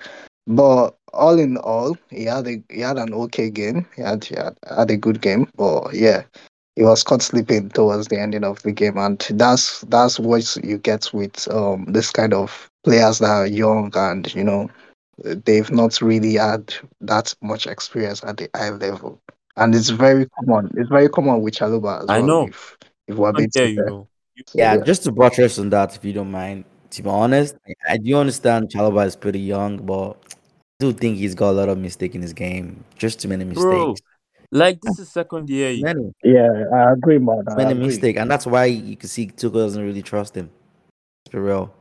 [0.47, 3.87] but all in all, he had a he had an okay game.
[3.97, 6.23] He had he had, had a good game, but yeah,
[6.77, 10.79] he was caught sleeping towards the ending of the game, and that's that's what you
[10.79, 14.69] get with um this kind of players that are young and you know
[15.25, 19.21] they've not really had that much experience at the high level,
[19.57, 20.71] and it's very common.
[20.77, 22.27] It's very common with Chalobah as I well.
[22.27, 22.47] know.
[22.49, 22.77] If
[23.09, 23.87] if we're being Yeah, you sincere.
[23.91, 24.09] know.
[24.55, 24.85] Yeah, Yeah.
[24.85, 26.65] just to buttress on that, if you don't mind.
[26.91, 30.37] To be honest, I- I do understand Chalobah is pretty young, but I
[30.81, 32.85] do think he's got a lot of mistake in his game.
[32.97, 34.01] Just too many Bro, mistakes.
[34.53, 35.77] like this is second year.
[35.83, 37.45] Many, Yeah, I agree, man.
[37.49, 37.87] I many agree.
[37.87, 40.51] mistake, and that's why you can see Tuchel doesn't really trust him.
[41.27, 41.75] Let's be real.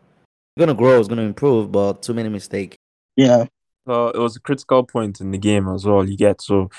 [0.56, 2.75] He's gonna grow, he's gonna improve, but too many mistake.
[3.16, 3.46] Yeah,
[3.88, 6.08] Uh, it was a critical point in the game as well.
[6.08, 6.70] You get so.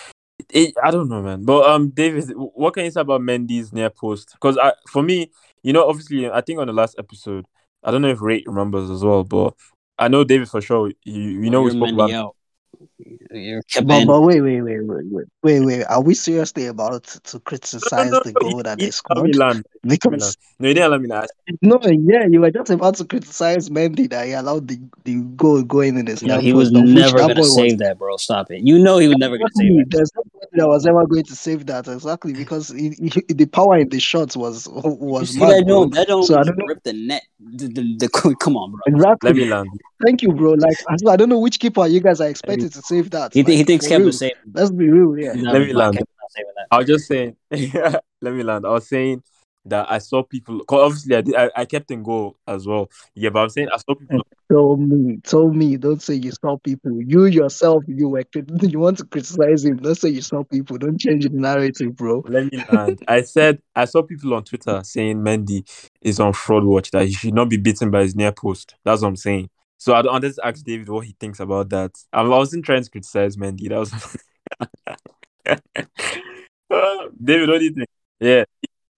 [0.50, 1.44] It, I don't know, man.
[1.44, 4.32] But um, David, what can you say about Mendy's near post?
[4.32, 5.30] Because I, for me,
[5.62, 7.46] you know, obviously, I think on the last episode,
[7.82, 9.54] I don't know if Ray remembers as well, but
[9.98, 10.92] I know David for sure.
[11.04, 12.36] You, you know, we spoke Mendy about out.
[13.30, 15.84] You're But, but wait, wait, wait, wait, wait, wait, wait.
[15.84, 18.20] Are we seriously about to, to No, no, criticize no.
[18.20, 18.40] the no.
[18.40, 19.34] goal You, that they didn't allow me scored?
[19.34, 19.66] land.
[19.82, 20.36] You didn't me land.
[20.36, 21.28] Because No, you didn't allow me land.
[21.62, 25.62] no, yeah, you were just about to criticize Mendy that he allowed the, the goal
[25.62, 27.78] going in his Yo, near he was post, of which never gonna boy was save
[27.78, 28.16] that, bro.
[28.16, 28.66] Stop it.
[28.66, 29.82] You know he was never gonna save Exactly.
[29.82, 29.90] it.
[29.90, 33.76] There's nobody that was ever going to save that exactly because he, he, the power
[33.76, 35.84] in the shots was You was see mad, that bro.
[35.84, 37.22] don't that don't So I don't know rip the net.
[37.38, 39.14] The, the, the, come on, bro.
[39.22, 39.70] Let me land.
[40.04, 40.52] Thank you, bro.
[40.52, 43.34] Like I I don't know which keeper you guys are He, expecting to save that.
[43.34, 44.30] he, he Like thinks for Kepa's real.
[44.54, 45.32] Let's be real, yeah.
[45.34, 45.96] No, Let me land.
[45.96, 46.66] Kepa's not saving that.
[46.70, 47.36] I was just saying.
[48.22, 48.66] let me land.
[48.66, 49.22] I was saying
[49.66, 50.64] that I saw people.
[50.64, 51.34] 'cause obviously, I did.
[51.34, 52.88] I, I kept in goal as well.
[53.14, 54.20] Yeah, but I'm saying I saw people.
[54.48, 55.76] Told me, told me.
[55.76, 57.02] Don't say you saw people.
[57.02, 58.22] You yourself, you were
[58.62, 59.78] you want to criticize him.
[59.78, 60.78] Don't say you saw people.
[60.78, 62.22] Don't change the narrative, bro.
[62.28, 63.02] Let me land.
[63.08, 65.68] I said I saw people on Twitter saying Mendy
[66.00, 68.76] is on fraud watch that he should not be beaten by his near post.
[68.84, 69.50] That's what I'm saying.
[69.78, 71.92] So I just ask David what he thinks about that.
[72.12, 73.68] I wasn't trying to criticize Mendy.
[73.68, 73.90] That was
[77.22, 77.48] David.
[77.48, 77.88] What do you think?
[78.18, 78.44] Yeah,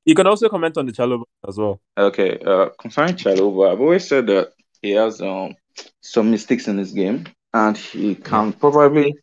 [0.04, 1.80] you can also comment on the Chalobah as well.
[1.96, 5.56] Okay, uh, concerning Chalobah, I've always said that he has um
[6.00, 9.14] some mistakes in his game, and he can probably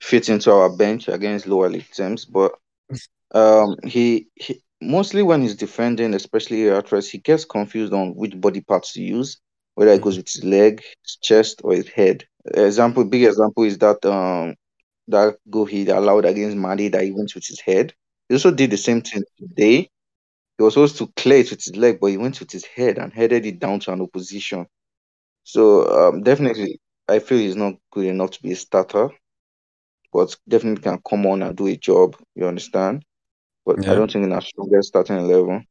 [0.00, 2.24] fit into our bench against lower league teams.
[2.24, 2.52] But
[3.32, 8.38] um, he, he mostly when he's defending, especially at threats, he gets confused on which
[8.40, 9.38] body parts to use,
[9.74, 12.24] whether it goes with his leg, his chest, or his head.
[12.46, 14.54] Example, big example is that um
[15.08, 17.92] that goal he allowed against Mali that he went with his head.
[18.28, 19.88] He also did the same thing today.
[20.58, 22.98] He was supposed to clear it with his leg, but he went with his head
[22.98, 24.66] and headed it down to an opposition.
[25.44, 29.10] So um, definitely, I feel he's not good enough to be a starter,
[30.12, 32.16] but definitely can come on and do a job.
[32.34, 33.04] You understand?
[33.66, 35.66] But I don't think in our strongest starting eleven,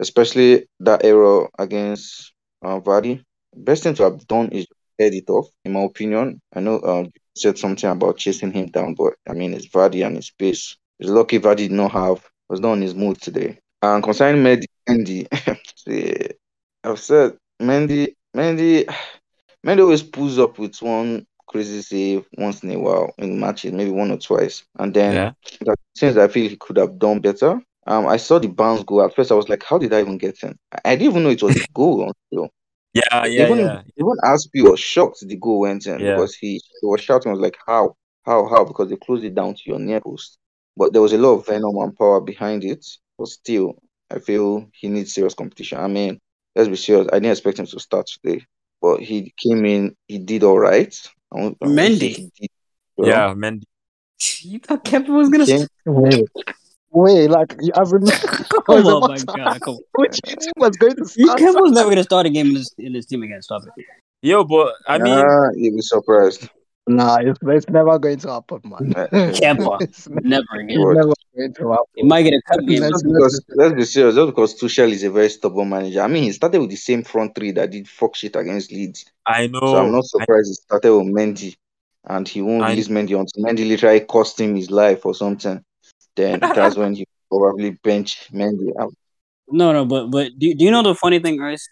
[0.00, 2.32] especially that error against
[2.66, 3.22] uh, Vardy.
[3.56, 4.66] Best thing to have done is
[4.98, 6.40] head it off, in my opinion.
[6.54, 10.06] I know um, you said something about chasing him down, but I mean it's Vardy
[10.06, 10.76] and his pace.
[10.98, 13.58] It's lucky Vardy did not have was not in his mood today.
[13.82, 16.32] And concerning Mendy, Mendy,
[16.84, 18.86] I've said Mendy, Mendy,
[19.66, 23.90] Mendy always pulls up with one crazy save once in a while in matches, maybe
[23.90, 25.32] one or twice, and then Yeah.
[25.60, 27.60] there are I feel he could have done better.
[27.86, 29.04] Um, I saw the bounce go.
[29.04, 31.22] At first, I was like, "How did I even get in?" I I didn't even
[31.24, 32.50] know it was a goal until
[32.94, 33.82] Yeah, yeah, even yeah.
[33.96, 36.14] even Azpi was shocked the goal went in Yeah.
[36.14, 37.94] because he, he was shouting, was like, How?
[38.24, 38.48] How?
[38.48, 38.64] How?
[38.64, 40.38] Because they closed it down to your near post.
[40.76, 42.84] But there was a lot of venom and power behind it.
[43.18, 43.74] But still,
[44.10, 45.78] I feel he needs serious competition.
[45.78, 46.18] I mean,
[46.54, 47.08] let's be serious.
[47.12, 48.44] I didn't expect him to start today.
[48.82, 50.94] But he came in, he did all right.
[51.32, 52.30] I won't, I won't Mendy.
[52.38, 52.50] did
[52.96, 53.08] well.
[53.08, 53.64] Yeah, Mendy.
[54.40, 55.46] You thought Kepa was gonna.
[55.46, 55.66] Came,
[56.96, 58.10] Wait, wait, like you haven't.
[58.10, 58.16] I
[58.66, 59.80] Come was on, about my to God, come on.
[59.96, 61.40] which team was going to You start.
[61.40, 63.42] Kepa was never gonna start a game in this in this team again.
[63.42, 63.84] Stop it.
[64.22, 65.22] Yo, but I mean,
[65.56, 66.48] you'll be surprised.
[66.88, 68.94] Nah, it's, it's never going to happen, man.
[68.96, 70.80] Uh, Kepa, it's, never it's again.
[70.80, 70.94] What?
[70.94, 71.84] never going to happen.
[71.96, 72.80] He might get a cup game.
[72.80, 76.00] Let's, Just let's because, let's be serious, just because Tuchel is a very stubborn manager.
[76.00, 79.04] I mean, he started with the same front three that did fuck shit against Leeds.
[79.26, 79.60] I know.
[79.60, 79.96] So I'm know.
[79.96, 81.56] not I, surprised he started with Mendy,
[82.04, 85.62] and he won't I release Mendy until Mendy literally cost him his life or something.
[86.16, 88.92] Then that's when he probably bench Mendy out.
[89.48, 91.68] No, no, but but do, do you know the funny thing, Ice?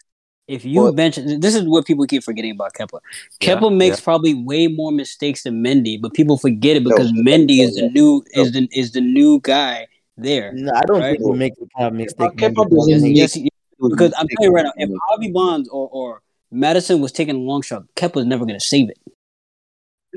[0.47, 0.95] If you What?
[0.95, 2.99] bench, this is what people keep forgetting about Kepa.
[3.41, 4.03] Yeah, Kepa makes yeah.
[4.03, 7.75] probably way more mistakes than Mendy, but people forget it because no, Mendy no, is
[7.75, 8.41] the new no.
[8.43, 11.11] is the is the new guy there, No, I don't right?
[11.17, 11.37] think we no.
[11.37, 12.31] make the kind of mistake.
[12.37, 13.03] Kepa Mendy doesn't does.
[13.09, 14.99] Yes, make yes, because I'm mistakes telling you right now, if he makes.
[15.09, 18.99] Harvey Barnes or, or Maddison was taking a long shot, Kepa's never gonna save it.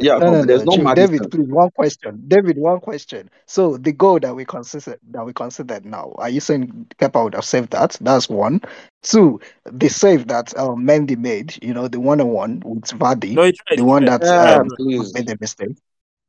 [0.00, 0.94] Yeah, No, but no, there's no, no Chief.
[0.94, 1.30] David, Maddison.
[1.30, 2.24] please, one question.
[2.28, 3.30] David, one question.
[3.46, 7.34] So the goal that we considered that we considered now, are you saying Kepa would
[7.34, 7.96] have saved that?
[8.00, 8.60] That's one.
[9.02, 13.34] Two, the save that um, Mendy made, you know, the one on one with Vardy,
[13.34, 13.78] No, he tried.
[13.78, 14.20] the one tried.
[14.20, 14.28] that He.
[14.28, 15.68] Yeah, um please, made the mistake.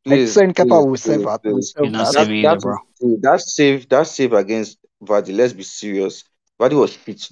[0.07, 1.41] Are you please, saying Kepa please, will save please, that?
[1.43, 1.73] Will please.
[1.77, 2.13] Save that?
[2.13, 2.77] That either, that bro.
[3.21, 5.35] that save that save against Vardy.
[5.35, 6.23] Let's be serious.
[6.59, 7.29] Vardy was shit.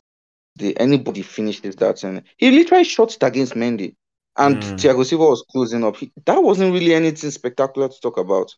[0.57, 3.95] The anybody finishes that and he literally shot it against Mendy.
[4.37, 4.73] And Mm.
[4.75, 5.97] Thiago Silva was closing up.
[5.97, 8.53] He, that wasn't really anything spectacular to talk about.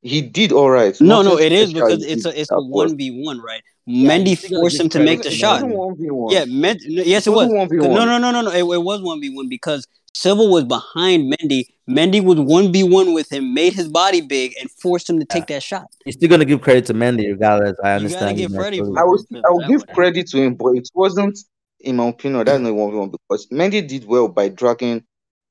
[0.00, 0.98] He did all right.
[1.00, 3.62] No, no, it is because it's a it's a one v one, right?
[3.86, 5.62] Yeah, Mendy forced him to make the it shot.
[5.62, 5.76] wasn't Mendy.
[5.76, 6.32] one v one.
[6.32, 7.48] Yeah, Men- yes, It it was.
[7.48, 8.50] wasn't one v No, no, no, no, no.
[8.50, 11.66] It, it was one v one because Silva was behind Mendy.
[11.88, 15.26] Mendy was one v one with him, made his body big, and forced him to
[15.28, 15.34] Yeah.
[15.34, 15.84] take that shot.
[16.04, 17.76] You're still gonna give credit to Mendy regardless.
[17.84, 19.86] I You gotta understand he's give not Freddie I for, will for I will give
[19.88, 21.38] credit to him, but it wasn't,
[21.82, 25.04] in my opinion, that's not a one v one because Mendy did well by dragging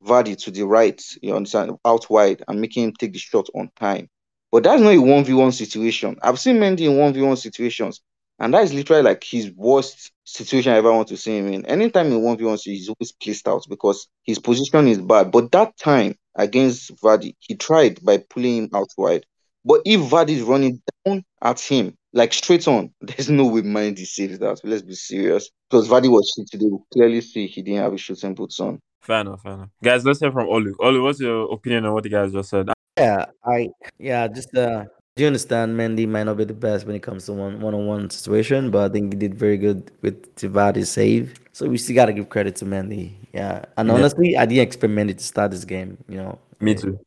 [0.04, 3.70] Vardy to the right, you understand, out wide and making him take the shot on
[3.76, 4.10] time.
[4.52, 6.18] But that's not a one v one situation.
[6.22, 8.02] I've seen Mendy in one v one situations,
[8.42, 11.64] And that is literally like his worst situation I ever want to see him in.
[11.68, 15.32] Anytime in 1v1, he's always placed out because his position is bad.
[15.32, 19.28] But that time against Vardy, he tried by pulling him out wide.
[19.64, 24.06] But if Vardy is running down at him, like straight on, there's no way Mendy
[24.06, 24.62] saves that.
[24.64, 25.50] Let's be serious.
[25.70, 26.66] Because Vardy was shit today.
[26.70, 28.80] We clearly see he didn't have his shooting boots on.
[29.02, 29.70] Fair enough, fair enough.
[29.84, 30.74] Guys, let's hear from Olu.
[30.80, 32.70] Olu, what's your opinion on what the guys just said?
[32.98, 36.96] Yeah, I yeah, just uh do you understand Mendy might not be the best when
[36.96, 39.92] it comes to one one on one situation, but I think he did very good
[40.02, 41.34] with Tivadi's save.
[41.54, 43.14] So we still gotta give credit to Mendy.
[43.34, 43.66] Yeah.
[43.78, 43.96] And Yeah.
[43.96, 46.38] honestly, I didn't expect Mendy to start this game, you know.
[46.60, 47.00] Me too.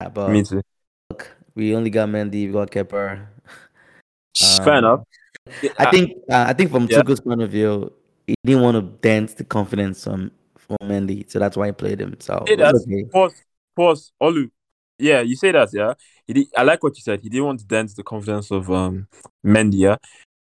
[0.00, 0.62] Yeah, but Me too.
[1.10, 3.26] look, we only got Mendy, we got Kepa.
[4.36, 5.00] Fair Um, enough.
[5.78, 7.02] I think uh, I think from Yeah.
[7.02, 7.92] Tuchel's point of view,
[8.26, 12.00] he didn't want to dance the confidence from from Mendy, so that's why he played
[12.00, 12.16] him.
[12.20, 12.74] So say it's that.
[12.74, 13.04] okay.
[13.12, 13.42] Pause.
[13.76, 14.12] Pause.
[14.22, 14.50] Olu.
[14.98, 15.68] Yeah, you say that.
[15.72, 15.94] Yeah,
[16.26, 17.20] he did, I like what you said.
[17.20, 19.08] He didn't want to dance the confidence of um
[19.44, 19.74] Mendy.
[19.78, 19.96] Yeah,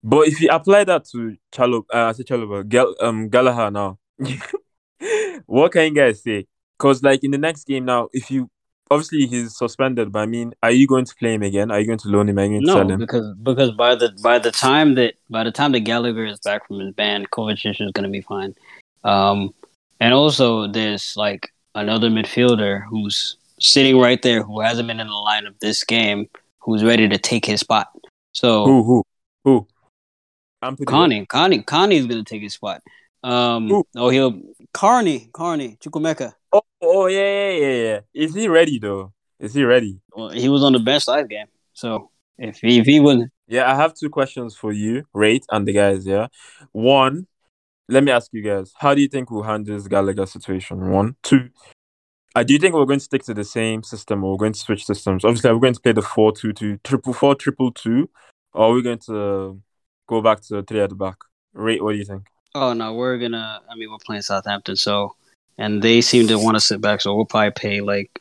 [0.04, 3.98] but if you apply that to Chalo, uh, I say Chalobah, Gal, um Gallagher now,
[5.46, 6.46] what can you guys say?
[6.78, 8.50] Because like in the next game now, if you
[8.94, 11.72] obviously he's suspended, but I mean, are you going to play him again?
[11.72, 12.38] Are you going to loan him?
[12.40, 13.00] Are you going to sell No, him?
[13.00, 16.68] because because by the by the time that by the time that Gallagher is back
[16.68, 18.56] from his ban, Kovacic is going to be fine.
[19.04, 19.54] Um,
[20.00, 25.14] and also there's like another midfielder who's sitting right there who hasn't been in the
[25.14, 26.30] lineup this game,
[26.60, 27.88] who's ready to take his spot.
[28.34, 29.04] So Who who
[29.44, 29.68] who?
[30.62, 32.82] I'm Carney, Carney, Carney's going to take his spot.
[33.24, 34.42] Um, oh, he'll
[34.74, 36.34] Carney, Carney, Chukwuemeka.
[36.52, 38.00] Oh, oh yeah, yeah, yeah, yeah.
[38.14, 39.14] Is he ready though?
[39.40, 40.00] Is he ready?
[40.14, 43.72] Well, he was on the bench last game, so if he, if he was Yeah,
[43.72, 46.06] I have two questions for you, Wraith, and the guys.
[46.06, 46.28] Yeah,
[46.72, 47.28] one.
[47.90, 50.90] Let me ask you guys: How do you think we'll handle this Gallagher situation?
[50.90, 51.50] One, two.
[52.36, 54.54] Uh, do you think we're going to stick to the same system, or we're going
[54.54, 55.24] to switch systems?
[55.24, 58.10] Obviously, we're going to play the four-two-two, triple four, triple two,
[58.54, 59.62] or are we going to
[60.08, 61.18] go back to three at the back?
[61.54, 62.24] Wraith, what do you think?
[62.56, 63.62] Oh no, we're gonna.
[63.70, 65.16] I mean, we're playing Southampton, so
[65.58, 68.20] and they seem to want to sit back, so we'll probably play like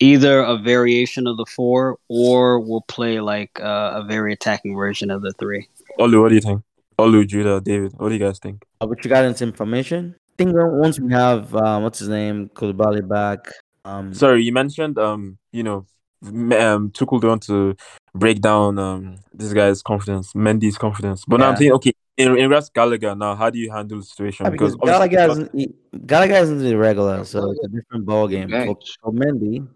[0.00, 5.10] either a variation of the four, or we'll play like uh, a very attacking version
[5.10, 5.68] of the three.
[5.98, 6.62] Olu, what do you think?
[6.98, 8.64] Olu, Judah, David, what do you guys think?
[8.80, 13.06] Uh, with regard to information, I think once we have um, what's his name, Koulibaly
[13.06, 13.50] back,
[13.84, 15.86] um, Sorry, you mentioned um, you know,
[16.24, 17.76] m- um, Tuchel don't want to
[18.14, 21.24] break down um this guy's confidence, Mendy's confidence.
[21.28, 23.98] But now I'm saying, okay, in, in regards to Gallagher, now how do you handle
[23.98, 24.46] the situation?
[24.46, 28.48] yeah, because obviously- Gallagher isn't Gallagher isn't irregular, so it's a different ball game.
[28.48, 28.98] For, Bench.
[29.02, 29.66] for Mendy,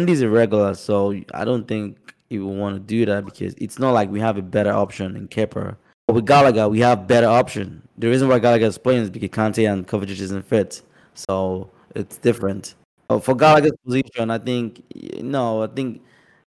[0.00, 3.92] Mendy's irregular, so I don't think he will want to do that because it's not
[3.92, 5.76] like we have a better option in Kepa.
[6.06, 7.82] But with Gallagher, we have better option.
[7.98, 10.82] The reason why Gallagher is playing is because Kante and Kovacic isn't fit,
[11.14, 12.74] so it's different.
[13.08, 14.82] Uh, for Gallagher's position, I think
[15.22, 16.02] no, I think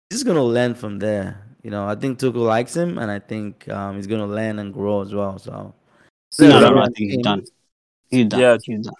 [0.09, 1.41] he's gonna learn from there.
[1.61, 4.73] You know, I think Tuchel likes him, and I think um, he's gonna learn and
[4.73, 5.37] grow as well.
[5.39, 5.73] So
[6.39, 6.81] No, no, no.
[6.81, 7.45] I think he's done.
[8.09, 8.39] He's done.
[8.39, 8.57] Yeah.
[8.63, 8.93] he's done.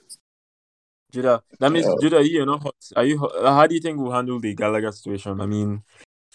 [1.11, 1.95] Judah, that means Yeah.
[2.01, 2.75] Judah, you're not hot.
[2.95, 3.17] Are you?
[3.17, 5.41] hot- How do you think we'll handle the Gallagher situation?
[5.41, 5.81] I mean,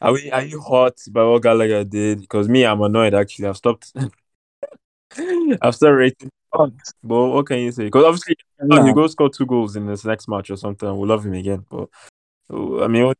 [0.01, 0.31] are we?
[0.31, 2.23] Are you hot by what Gallagher did?
[2.23, 3.15] Because me, I'm annoyed.
[3.15, 3.93] Actually, I've stopped.
[5.63, 6.31] I've started rating.
[6.53, 7.85] But what can you say?
[7.85, 8.37] Because obviously,
[8.71, 10.89] oh, he go score two goals in this next match or something.
[10.97, 11.65] We'll love him again.
[11.69, 11.89] But
[12.51, 13.19] oh, I mean, what,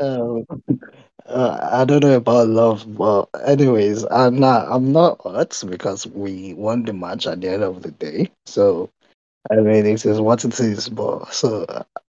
[0.00, 0.44] Um,
[1.28, 4.66] uh, I don't know about love, but anyways, I'm not.
[4.70, 8.30] I'm not hurt because we won the match at the end of the day.
[8.46, 8.90] So,
[9.50, 10.88] I mean, it is what it is.
[10.88, 11.66] But so,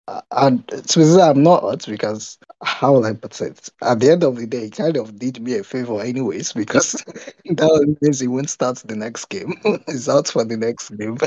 [0.08, 3.70] uh, and to I'm not hurt because how will I put it?
[3.82, 6.94] At the end of the day, he kind of did me a favor, anyways, because
[7.46, 9.56] that means he won't start the next game.
[9.88, 11.18] He's out for the next game,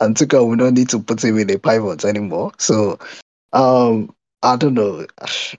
[0.00, 2.52] and Tuka will not need to put him in a pivot anymore.
[2.58, 2.98] So,
[3.52, 4.14] um.
[4.42, 5.06] I don't know.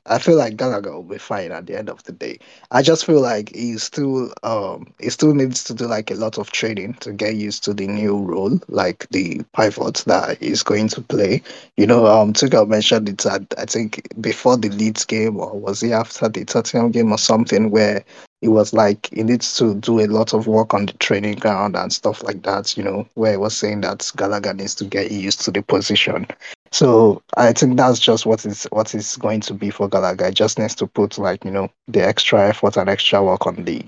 [0.07, 2.39] I feel like Gallagher will be fine at the end of the day.
[2.71, 6.39] I just feel like he still um he still needs to do like a lot
[6.39, 10.87] of training to get used to the new role, like the pivot that he's going
[10.89, 11.43] to play.
[11.77, 15.81] You know, um Tuchel mentioned it at I think before the Leeds game or was
[15.81, 18.03] he after the Tottenham game or something where
[18.41, 21.75] it was like he needs to do a lot of work on the training ground
[21.75, 25.11] and stuff like that, you know, where he was saying that Gallagher needs to get
[25.11, 26.25] used to the position.
[26.71, 30.27] So I think that's just what is what is going to be for Gallagher.
[30.27, 33.63] He just needs to put like you know the extra effort and extra work on
[33.63, 33.85] the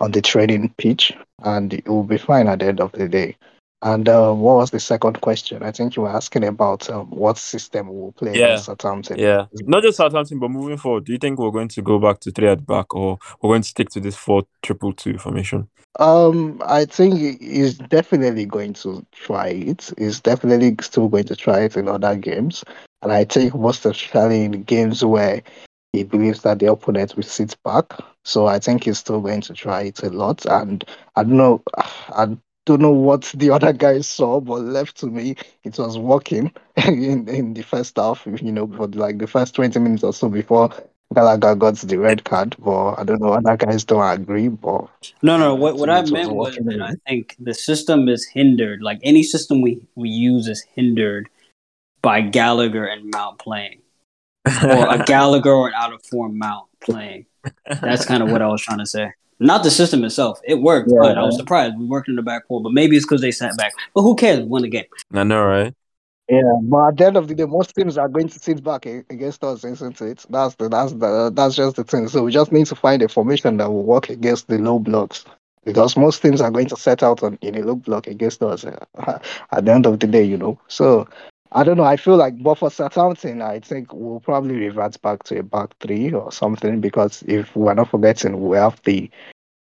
[0.00, 1.12] on the training pitch,
[1.44, 3.36] and it will be fine at the end of the day.
[3.82, 5.62] And uh, what was the second question?
[5.62, 8.44] I think you were asking about um, what system we will play Yeah.
[8.46, 9.18] against Southampton.
[9.18, 12.20] yeah, not just Southampton, but moving forward, do you think we're going to go back
[12.20, 15.68] to three at back, or we're going to stick to this four triple two formation?
[15.98, 19.92] Um, I think he's definitely going to try it.
[19.98, 22.64] He's definitely still going to try it in other games,
[23.02, 25.42] and I think most especially in games where
[25.92, 27.92] he believes that the opponent will sit back.
[28.24, 30.46] So I think he's still going to try it a lot.
[30.46, 30.82] And
[31.16, 35.36] I don't know, I don't know what the other guys saw, but left to me,
[35.64, 39.78] it was working in, in the first half, you know, for like the first 20
[39.80, 40.70] minutes or so before
[41.12, 42.56] Gallagher got the red card.
[42.58, 44.48] But I don't know, other guys don't agree.
[44.48, 44.88] But
[45.22, 45.54] No, no.
[45.54, 46.80] What what I it was meant was that.
[46.80, 48.82] I think the system is hindered.
[48.82, 51.28] Like any system we we use is hindered
[52.00, 53.82] by Gallagher and Mount playing,
[54.46, 57.26] or a Gallagher or an out of form Mount playing.
[57.66, 59.12] That's kind of what I was trying to say.
[59.42, 60.40] Not the system itself.
[60.44, 60.98] It worked, Yeah.
[61.00, 62.62] but I was surprised we worked in the back four.
[62.62, 63.72] But maybe it's because they sat back.
[63.94, 64.40] But who cares?
[64.40, 64.84] We won the game.
[65.12, 65.74] I know, right?
[66.28, 68.86] Yeah, but at the end of the day, most teams are going to sit back
[68.86, 70.24] against us, isn't it?
[70.30, 72.08] That's the that's the that's just the thing.
[72.08, 75.24] So we just need to find a formation that will work against the low blocks,
[75.64, 78.64] because most teams are going to set out on in a low block against us
[78.64, 78.78] uh,
[79.52, 80.58] at the end of the day, you know.
[80.68, 81.06] So
[81.54, 81.84] I don't know.
[81.84, 85.70] I feel like, but for Southampton, I think we'll probably revert back to a back
[85.80, 89.10] three or something because if we're not forgetting, we have the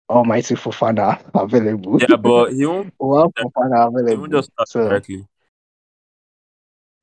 [0.10, 2.00] almighty Fofana available.
[2.00, 2.94] Yeah, but he won't.
[3.00, 4.10] we have Fofana available.
[4.10, 4.88] He won't just start So.
[4.88, 5.16] directly.
[5.16, 5.26] He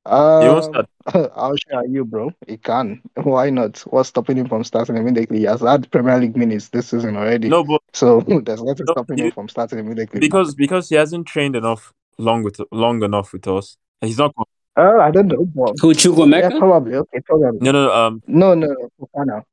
[0.03, 0.87] Um, won't start.
[1.35, 2.31] I'll share you, bro.
[2.47, 3.01] He can.
[3.15, 3.79] Why not?
[3.81, 5.39] What's stopping him from starting immediately?
[5.39, 7.49] He has had Premier League minutes this season already.
[7.49, 10.19] No, but So there's nothing No, stopping he- him from starting immediately.
[10.19, 13.77] because because he hasn't trained enough long with long enough with us.
[14.01, 14.33] He's not.
[14.77, 16.51] Uh, I don't know, but Who Chukwuemeka?
[16.51, 16.95] yeah, probably.
[16.95, 17.59] Okay, probably.
[17.59, 17.93] No, no, no.
[17.93, 18.89] Um, No, no, no.
[18.99, 19.43] Fofana.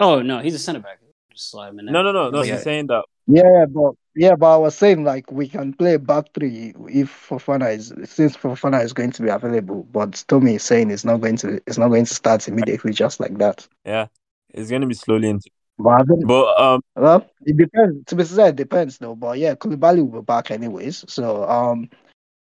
[0.00, 0.98] Oh no, he's a center back.
[1.30, 1.92] Just slide him in there.
[1.92, 2.38] no, no, no, no.
[2.38, 3.04] But He's saying that.
[3.26, 7.76] Yeah, but yeah, but I was saying like we can play back three if Fofana
[7.76, 9.86] is since Fofana is going to be available.
[9.92, 13.20] But Tomi is saying it's not going to it's not going to start immediately just
[13.20, 13.68] like that.
[13.84, 14.06] Yeah,
[14.48, 15.50] it's gonna be slowly into.
[15.78, 18.04] But But um, Well, it depends.
[18.06, 19.14] To be sincere, it depends though.
[19.14, 21.04] But yeah, Koulibaly will be back anyways.
[21.08, 21.88] So um,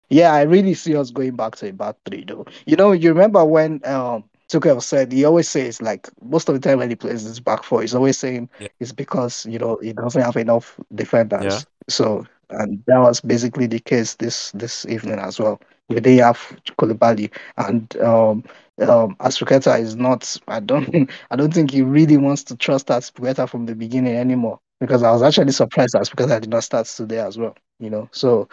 [0.10, 2.45] yeah, I really see us going back to a back three though.
[2.66, 6.62] You know, you remember when um Tuchel said he always says like most of the
[6.62, 8.70] time when he plays this back four, he's always saying Yeah.
[8.80, 11.43] it's because you know he doesn't have enough defenders.
[11.43, 11.60] Yeah.
[11.89, 15.60] So and that was basically the case this this evening as well.
[15.89, 16.38] We did have
[16.80, 18.43] Koulibaly and um
[18.82, 23.49] um Azpilicueta is not I don't I don't think he really wants to trust Azpilicueta
[23.49, 27.38] from the beginning anymore because I was actually surprised Azpilicueta did not start today as
[27.38, 27.55] well.
[27.80, 28.47] You know, so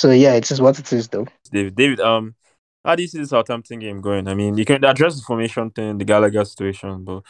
[0.00, 1.26] so yeah, it is just what it is though.
[1.52, 2.34] David, David, um,
[2.84, 4.28] how do you see the Southampton game going?
[4.28, 7.22] I mean, you can address the formation thing, the Gallagher situation, but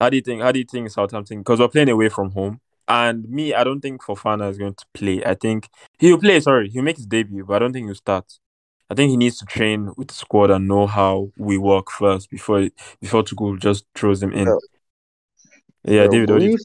[0.00, 0.40] how do you think?
[0.40, 1.38] How do you think Southampton?
[1.38, 4.86] Because we're playing away from home, and me, I don't think Fofana is going to
[4.94, 5.22] play.
[5.22, 5.68] I think
[5.98, 6.40] he'll play.
[6.40, 8.38] Sorry, he'll make his debut, but I don't think he'll start.
[8.88, 12.30] I think he needs to train with the squad and know how we work first
[12.30, 12.68] before
[13.02, 14.46] before Tuchel just throws him in.
[14.46, 14.54] Yeah.
[15.86, 16.58] Yeah, Uh, David, what do you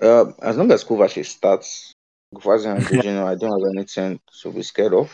[0.00, 1.92] uh, as long as Kovacic starts,
[2.34, 5.10] Kovacic and Jorginho, I don't have anything to be scared of.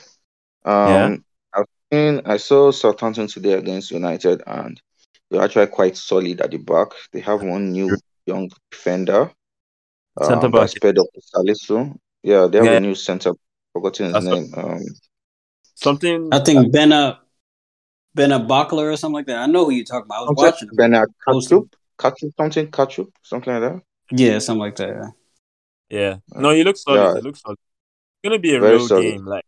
[0.64, 1.16] Um, Yeah.
[1.54, 4.80] I've seen, I saw Southampton today against United, and
[5.30, 6.88] they're actually quite solid at the back.
[7.12, 7.96] They have one new
[8.26, 9.30] young defender,
[10.22, 10.60] Centre um, back.
[10.62, 11.94] that's paired up with Salisu.
[12.22, 12.72] Yeah, they have Yeah.
[12.72, 13.32] a new centre.
[13.72, 14.54] Forgotten his That's name.
[14.56, 14.80] Um,
[15.74, 16.28] something?
[16.32, 17.18] I think Benna
[18.16, 19.38] Benna Bakler or something like that.
[19.38, 20.26] I know who you're talking about.
[20.28, 20.74] I was watching him.
[20.76, 21.58] Bernard Closely.
[21.58, 23.82] Kachup, Kachup, something Kachup, something like that.
[24.10, 24.88] Yeah, something like that.
[24.88, 25.08] yeah.
[25.88, 26.16] Yeah.
[26.34, 27.02] No, he looks solid.
[27.02, 27.14] Yeah.
[27.14, 27.58] He looks solid.
[27.58, 29.02] It's gonna be a Very real solid.
[29.02, 29.44] game, like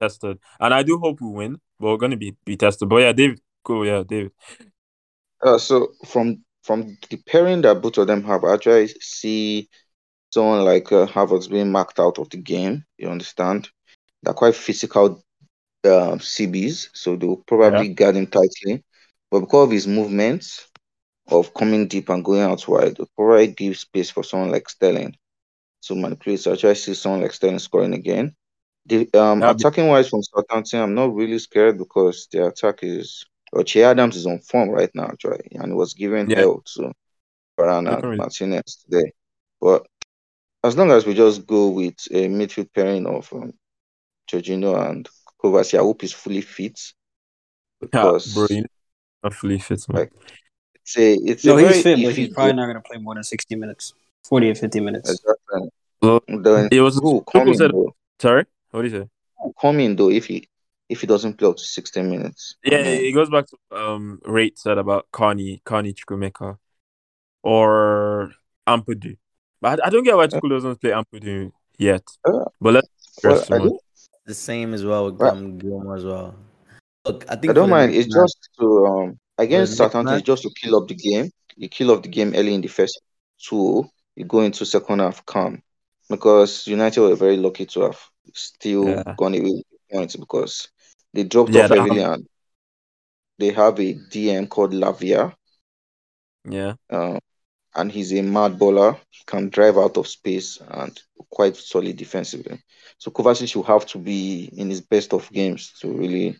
[0.00, 0.38] tested.
[0.60, 2.88] And I do hope we win, but we're gonna be, be tested.
[2.88, 4.32] But yeah, David, cool, yeah, David.
[5.42, 9.68] Uh, so from from the pairing that both of them have, I actually see
[10.30, 11.06] someone like uh,
[11.48, 12.84] being marked out of the game.
[12.98, 13.70] You understand?
[14.22, 15.22] They're quite physical
[15.84, 18.84] uh, CBs, so they will probably guard him tightly.
[19.30, 20.66] But because of his movements
[21.28, 25.16] of coming deep and going out wide, they'll probably give space for someone like Sterling
[25.82, 26.40] to manipulate.
[26.40, 28.34] So I try to see someone like Sterling scoring again.
[28.86, 33.24] The um, That'd attacking wise from Southampton, I'm not really scared because their attack is
[33.52, 36.38] well, Che Adams is on form right now, actually, and was given Yeah.
[36.38, 36.92] hell to
[37.58, 39.12] Varane Looking and really- Martinez today.
[39.60, 39.86] But
[40.64, 43.52] as long as we just go with a midfield pairing of um,
[44.30, 45.08] Jorginho and
[45.42, 46.78] Kovacic, I hope he's fully fit
[47.80, 48.64] because bro, you
[49.22, 50.02] not fully fit, man.
[50.02, 50.12] Like,
[50.74, 53.14] it's a it's No, a he's fit, but he's probably not going to play more
[53.14, 53.94] than 60 minutes,
[54.28, 55.10] 40 or 50 minutes.
[55.10, 55.68] Exactly.
[56.02, 57.94] Well, Then it was who Tuchel coming said- though?
[58.20, 59.08] Sorry, what did you say?
[59.42, 60.48] Who coming though if he
[60.88, 62.56] if he doesn't play up to 16 minutes?
[62.64, 66.56] Yeah, I mean, it goes back to um Wraith said about Carney, Carney Chukwuemeka,
[67.42, 68.32] or
[68.66, 69.16] Ampadu.
[69.60, 72.02] But I, I don't get why Tuchel doesn't play Ampadu yet.
[72.24, 72.88] Uh, but let's
[73.22, 73.80] well, stress I don't,
[74.26, 75.32] The same as well with Right.
[75.32, 76.34] um, Gilmour as well.
[77.04, 77.94] Look, I think I don't mind.
[77.94, 81.30] It's match- just to um against next Southampton, it's just to kill up the game.
[81.56, 83.00] You kill off the game early in the first
[83.42, 83.88] two.
[84.18, 85.62] You go into second half calm
[86.10, 88.00] because United were very lucky to have
[88.34, 89.16] still Yeah.
[89.16, 90.68] gone away with points because
[91.14, 92.26] they dropped Yeah, off heavily and
[93.38, 95.34] they have a DM called Lavia
[96.44, 96.74] Yeah.
[96.90, 97.18] Uh,
[97.74, 98.96] and he's a mad bowler.
[99.10, 100.98] He can drive out of space and
[101.30, 102.60] quite solid defensively.
[102.98, 106.36] So Kovacic will have to be in his best of games to really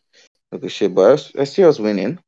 [0.52, 0.94] negotiate.
[0.94, 2.18] But I see us winning.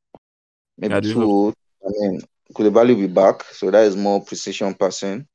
[0.78, 1.52] Maybe do two.
[1.84, 2.20] I mean,
[2.54, 5.26] Koulibaly will be back, so that is more precision passing.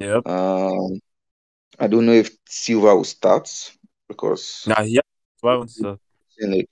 [0.00, 0.26] Yep.
[0.26, 1.00] Um,
[1.78, 3.48] I don't know if Silva will start
[4.08, 5.00] because Nah, yeah.
[5.40, 5.98] Why won't you?
[6.38, 6.66] in a,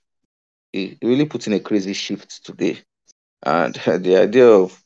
[0.72, 2.79] he really put in a crazy shift today,
[3.43, 4.83] and the idea of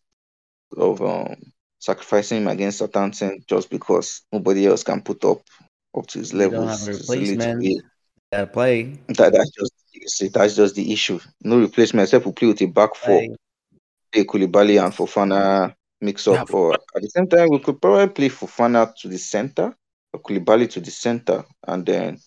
[0.76, 1.36] of um,
[1.78, 5.40] sacrificing him against Southampton just because nobody else can put up
[5.97, 7.61] up to his level don't have a is a little replacement.
[7.61, 7.84] bit-
[8.53, 8.99] play.
[9.09, 11.20] that that's just you see, that's just the issue.
[11.43, 13.36] No replacement except we play with a back four, play.
[14.12, 18.09] play Koulibaly and Fofana mix up, Yeah, or at the same time we could probably
[18.09, 19.74] play Fofana to the center,
[20.12, 22.18] or Koulibaly to the center, and then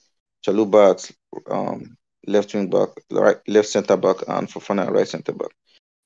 [0.45, 1.97] Chalobah at um,
[2.27, 5.49] left wing back, right left center back, and Fofana at right center back.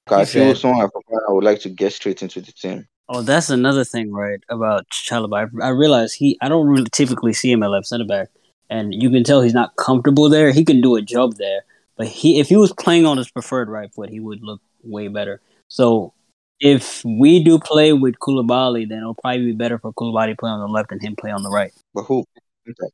[0.07, 2.87] I feel someone Fofana would like to get straight into the team.
[3.07, 4.39] Oh, that's another thing, right?
[4.49, 5.49] About Chalobah.
[5.61, 6.37] I, I realize he.
[6.41, 8.29] I don't really typically see him at left center back,
[8.69, 10.51] and you can tell he's not comfortable there.
[10.51, 11.61] He can do a job there,
[11.97, 15.07] but he if he was playing on his preferred right foot, he would look way
[15.07, 15.41] better.
[15.67, 16.13] So
[16.59, 20.49] if we do play with Koulibaly, then it'll probably be better for Koulibaly to play
[20.49, 21.71] on the left and him play on the right.
[21.93, 22.25] But who?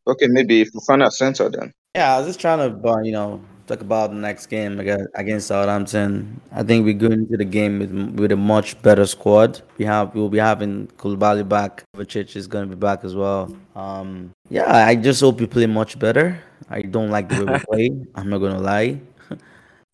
[0.08, 1.74] Okay, maybe Fofana center then.
[1.96, 5.08] Yeah, I was just trying to, uh, you know, talk about the next game against,
[5.16, 6.40] against Southampton.
[6.52, 9.62] I think we're going into the game with with a much better squad.
[9.78, 11.84] We have we'll be having Koulibaly back.
[11.96, 13.54] Kovacic is going to be back as well.
[13.76, 16.40] Um, yeah, I just hope we play much better.
[16.70, 18.06] I don't like the way we play.
[18.16, 19.00] I'm not gonna lie.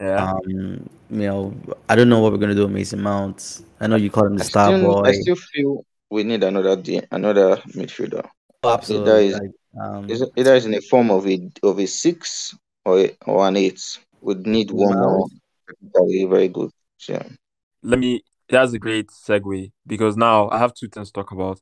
[0.02, 0.32] Yeah.
[0.32, 0.90] Um, you
[1.28, 1.54] know,
[1.88, 3.62] I don't know what we're gonna do with Mason Mount.
[3.80, 5.02] I know you call him the I star still, boy.
[5.08, 8.28] I still feel we need another D, another midfielder.
[8.64, 9.28] Absolutely.
[9.28, 13.00] is- like, um, Is either is in the form of a of a six or
[13.00, 14.00] a, or an eight.
[14.22, 15.18] Would need one Wow.
[15.18, 15.28] more
[15.68, 16.72] technically very good.
[17.08, 17.24] Yeah.
[17.84, 21.60] let me that's a great segue because now I have two things to talk about.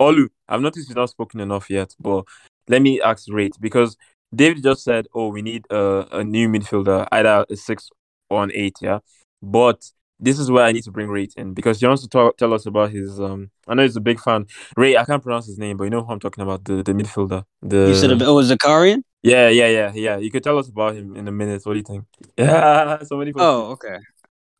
[0.00, 2.24] Olu, I've noticed you've not spoken enough yet, but
[2.68, 3.96] let me ask Wraith because
[4.34, 7.88] David just said, Oh, we need a, a new midfielder, either a six
[8.30, 8.98] or an eight, yeah.
[9.42, 12.36] But this is where I need to bring Wraith in because he wants to talk,
[12.36, 14.46] tell us about his um I know he's a big fan.
[14.76, 16.92] Ray, I can't pronounce his name, but you know who I'm talking about, the, the
[16.92, 17.44] midfielder.
[17.62, 19.02] The You said it was Zakharyan.
[19.22, 20.16] Yeah, yeah, yeah, yeah.
[20.18, 21.62] You could tell us about him in a minute.
[21.64, 22.04] What do you think?
[22.38, 23.98] Yeah, so many Oh, okay.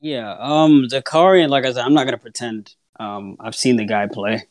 [0.00, 0.36] Yeah.
[0.38, 2.74] Um, Zakharyan, like I said, I'm not gonna pretend.
[2.98, 4.42] Um, I've seen the guy play,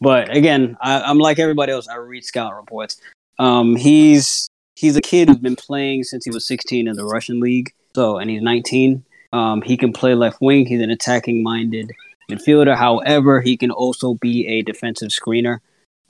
[0.00, 1.88] but again, I, I'm like everybody else.
[1.88, 3.00] I read scout reports.
[3.38, 4.49] Um, he's
[4.80, 7.72] he's a kid who's been playing since he was 16 in the Russian league.
[7.94, 9.04] So, and he's 19.
[9.32, 10.64] Um, he can play left wing.
[10.64, 11.92] He's an attacking minded
[12.30, 12.74] midfielder.
[12.74, 15.58] However, he can also be a defensive screener.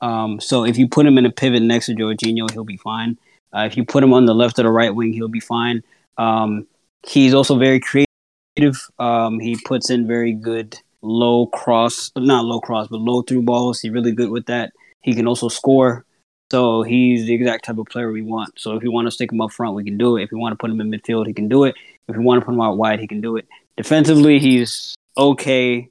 [0.00, 3.18] Um, so if you put him in a pivot next to Jorginho, he'll be fine.
[3.52, 5.82] Uh, if you put him on the left or the right wing, he'll be fine.
[6.16, 6.68] Um,
[7.04, 8.88] he's also very creative.
[9.00, 13.80] Um, he puts in very good low cross, not low cross, but low through balls.
[13.80, 14.72] He's really good with that.
[15.02, 16.04] He can also score.
[16.51, 18.59] So he's the exact type of player we want.
[18.59, 20.24] So if you want to stick him up front, we can do it.
[20.24, 21.76] If you want to put him in midfield, he can do it.
[22.09, 23.46] If you want to put him out wide, he can do it.
[23.76, 25.88] Defensively, he's okay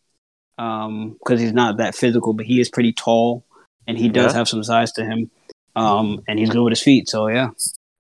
[0.58, 3.46] because he's not that physical, but he is pretty tall
[3.88, 4.40] and he does Yeah.
[4.40, 5.32] have some size to him.
[5.76, 7.08] Um, and he's good with his feet.
[7.08, 7.52] So yeah.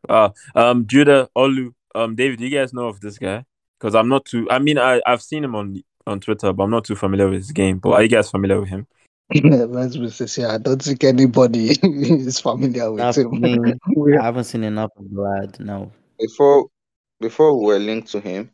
[0.09, 3.45] Uh, um, Judah, Olu, um, David, do you guys know of this guy?
[3.79, 4.49] Because I'm not too.
[4.51, 7.37] I mean, I I've seen him on on Twitter, but I'm not too familiar with
[7.39, 7.77] his game.
[7.77, 8.87] But are you guys familiar with him?
[9.43, 10.47] Let's be sincere.
[10.47, 13.29] I don't think anybody is familiar with Not him.
[13.39, 13.57] me.
[14.19, 15.59] I haven't seen enough of Vlad lad.
[15.59, 15.91] No.
[16.19, 16.67] Before
[17.19, 18.51] before we were linked to him,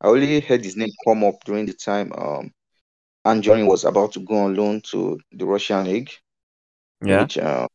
[0.00, 2.50] I only heard his name come up during the time um
[3.26, 6.10] Anjorin was about to go on loan to the Russian league,
[7.04, 7.22] Yeah.
[7.22, 7.66] which uh,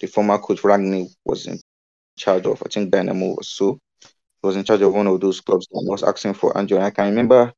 [0.00, 1.60] the former coach Rangnick was in
[2.18, 2.60] charge of.
[2.64, 3.78] I think Dynamo was so.
[4.02, 6.82] He was in charge of one of those clubs and was asking for Anjorin.
[6.82, 7.52] I can remember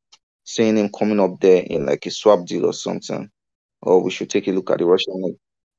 [0.45, 3.31] seeing him coming up there in like a swap deal or something.
[3.83, 5.37] Or we should take a look at the Russian league.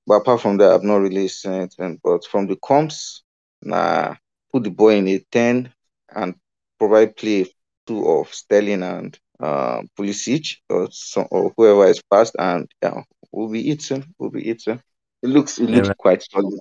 [0.08, 2.00] But apart from that, I've not really seen anything.
[2.04, 3.24] But from the comps,
[3.62, 4.16] nah,
[4.52, 5.72] put the boy in a 10
[6.16, 6.36] and
[6.80, 7.46] provide play
[7.86, 13.50] two of Sterling and uh, Pulisic or some, or whoever is fast, and yeah, we'll
[13.50, 14.06] be eating.
[14.18, 14.82] We'll be eating.
[15.22, 15.96] It looks it Yeah, looks man.
[15.98, 16.60] quite solid.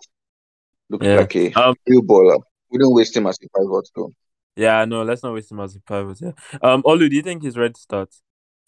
[0.90, 1.16] Looks Yeah.
[1.16, 2.40] like a Um, real baller.
[2.70, 4.12] We don't waste him as a pivot though.
[4.56, 6.20] yeah, no, let's not waste him as a pivot.
[6.20, 6.32] Yeah.
[6.62, 8.14] Um, Olu, do you think he's ready to start?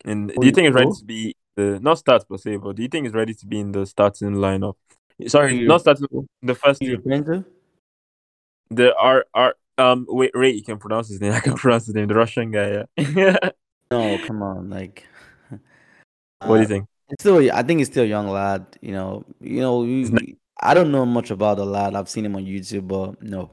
[0.04, 2.82] In do you think he's ready to be the not start per se, but do
[2.82, 4.74] you think he's ready to be in the starting lineup?
[5.26, 6.06] Sorry, not starting
[6.42, 7.44] the first team.
[8.70, 11.32] The R R um wait Ray, you can pronounce his name.
[11.38, 12.08] I can pronounce his name.
[12.08, 12.84] The Russian guy.
[12.96, 13.36] Yeah.
[13.92, 15.04] No, come on, like.
[16.44, 16.86] what do you uh, think?
[17.20, 18.64] Still, I think he's still a young lad.
[18.80, 21.96] You know, you know, we- I don't know much about the lad.
[21.96, 23.50] I've seen him on YouTube, but no,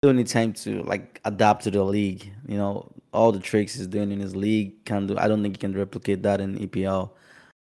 [0.00, 2.32] still need time to like adapt to the league.
[2.48, 5.16] You know, all the tricks he's doing in his league can do.
[5.18, 7.10] I don't think he can replicate that in EPL.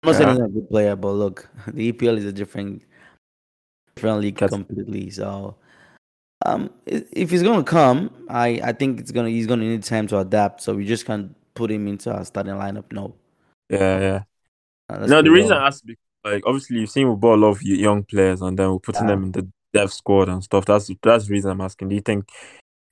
[0.03, 0.35] I'm not saying Yeah.
[0.35, 2.83] he's a good player, but look, the EPL is a different,
[3.97, 5.11] different league That's- completely.
[5.11, 5.57] So,
[6.47, 10.19] um, if he's gonna come, I I think it's gonna he's gonna need time to
[10.19, 10.63] adapt.
[10.63, 12.91] So we just can't put him into our starting lineup.
[12.93, 13.15] No.
[13.71, 14.23] Yeah, yeah.
[14.89, 15.53] Uh, No, the reason.
[15.53, 18.59] I asked, because, like, obviously you've seen we bought a lot of young players, and
[18.59, 19.15] then we're putting Yeah.
[19.15, 20.65] them in the dev squad and stuff.
[20.65, 21.89] That's that's the reason I'm asking.
[21.91, 22.29] Do you think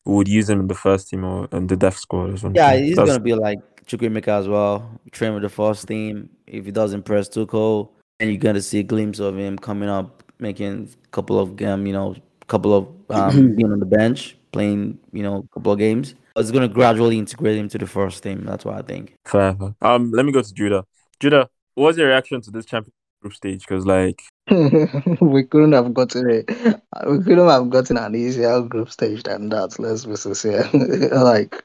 [0.04, 2.56] would use him in the first team or in the dev squad or something?
[2.56, 4.90] Yeah, he's That's- gonna be like Chukwuemeka as well.
[5.12, 6.30] Train with the first team.
[6.46, 7.88] If he doesn't press too cold,
[8.18, 11.86] and you're gonna see a glimpse of him coming up, making a couple of um,
[11.86, 12.14] you know,
[12.48, 16.14] couple of um, being on the bench, playing, you know, a couple of games.
[16.36, 18.44] It's gonna gradually integrate him to the first team.
[18.44, 19.14] That's what I think.
[19.26, 19.56] fair.
[19.82, 20.84] Um, let me go to Judah.
[21.18, 23.66] Judah, what was your reaction to this champion group stage?
[23.66, 29.22] Because like, we couldn't have gotten a we couldn't have gotten an easier group stage
[29.22, 30.68] than that, let's be sincere.
[31.12, 31.62] like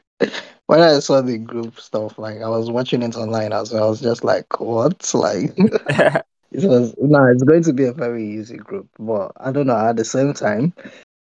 [0.67, 3.89] when I saw the group stuff, like I was watching it online as well, I
[3.89, 5.09] was just like, what?
[5.13, 8.87] Like it was no, it's going to be a very easy group.
[8.99, 10.73] But I don't know, at the same time,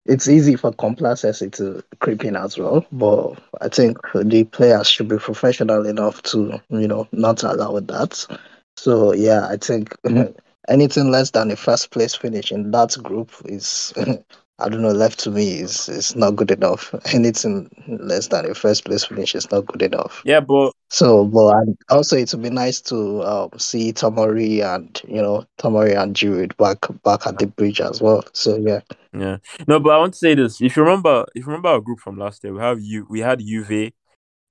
[0.05, 2.85] it's easy for complacency to creep in as well.
[2.91, 8.39] But I think the players should be professional enough to, you know, not allow that.
[8.77, 9.95] So yeah, I think
[10.69, 13.93] anything less than a first place finish in that group is
[14.57, 16.95] I don't know, left to me is is not good enough.
[17.13, 20.21] Anything less than a first place finish is not good enough.
[20.25, 25.01] yeah, but So, but and also it would be nice to um, see Tomori and
[25.07, 28.23] you know Tomori and Giroud back back at the bridge as well.
[28.31, 28.79] So yeah,
[29.11, 30.61] yeah, no, but I want to say this.
[30.61, 33.19] If you remember, if you remember our group from last year, we have you, we
[33.19, 33.91] had Juve,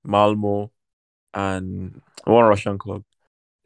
[0.03, 0.71] Malmo,
[1.33, 3.03] and one Russian club.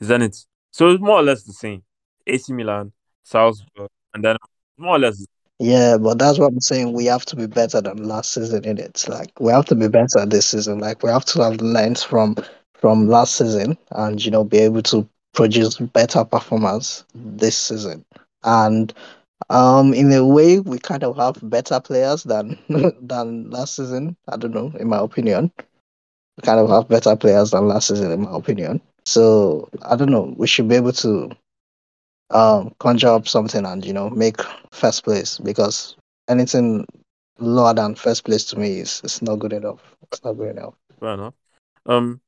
[0.02, 0.46] Zenit.
[0.72, 1.84] So it's more or less the same.
[2.28, 2.92] AC Milan,
[3.24, 4.38] Salzburg, and then
[4.78, 5.26] more or less.
[5.60, 6.94] yeah, but that's what I'm saying.
[6.94, 9.06] We have to be better than last season in it.
[9.08, 10.80] Like we have to be better this season.
[10.80, 12.36] Like we have to have learned from
[12.76, 18.06] from last season and you know be able to produce better performance this season.
[18.44, 18.94] And
[19.50, 22.58] um, in a way, we kind of have better players than
[23.02, 24.16] than last season.
[24.28, 25.52] I don't know, in my opinion.
[26.38, 28.82] We kind of have better players than last season, in my opinion.
[29.10, 30.36] So I don't know.
[30.38, 31.32] We should be able to
[32.30, 34.38] um conjure up something and you know make
[34.72, 35.96] first place because
[36.28, 36.86] anything
[37.40, 39.80] lower than first place to me is is not good enough.
[40.12, 40.76] It's not good enough.
[41.00, 41.34] Fair enough.
[41.88, 42.22] Um,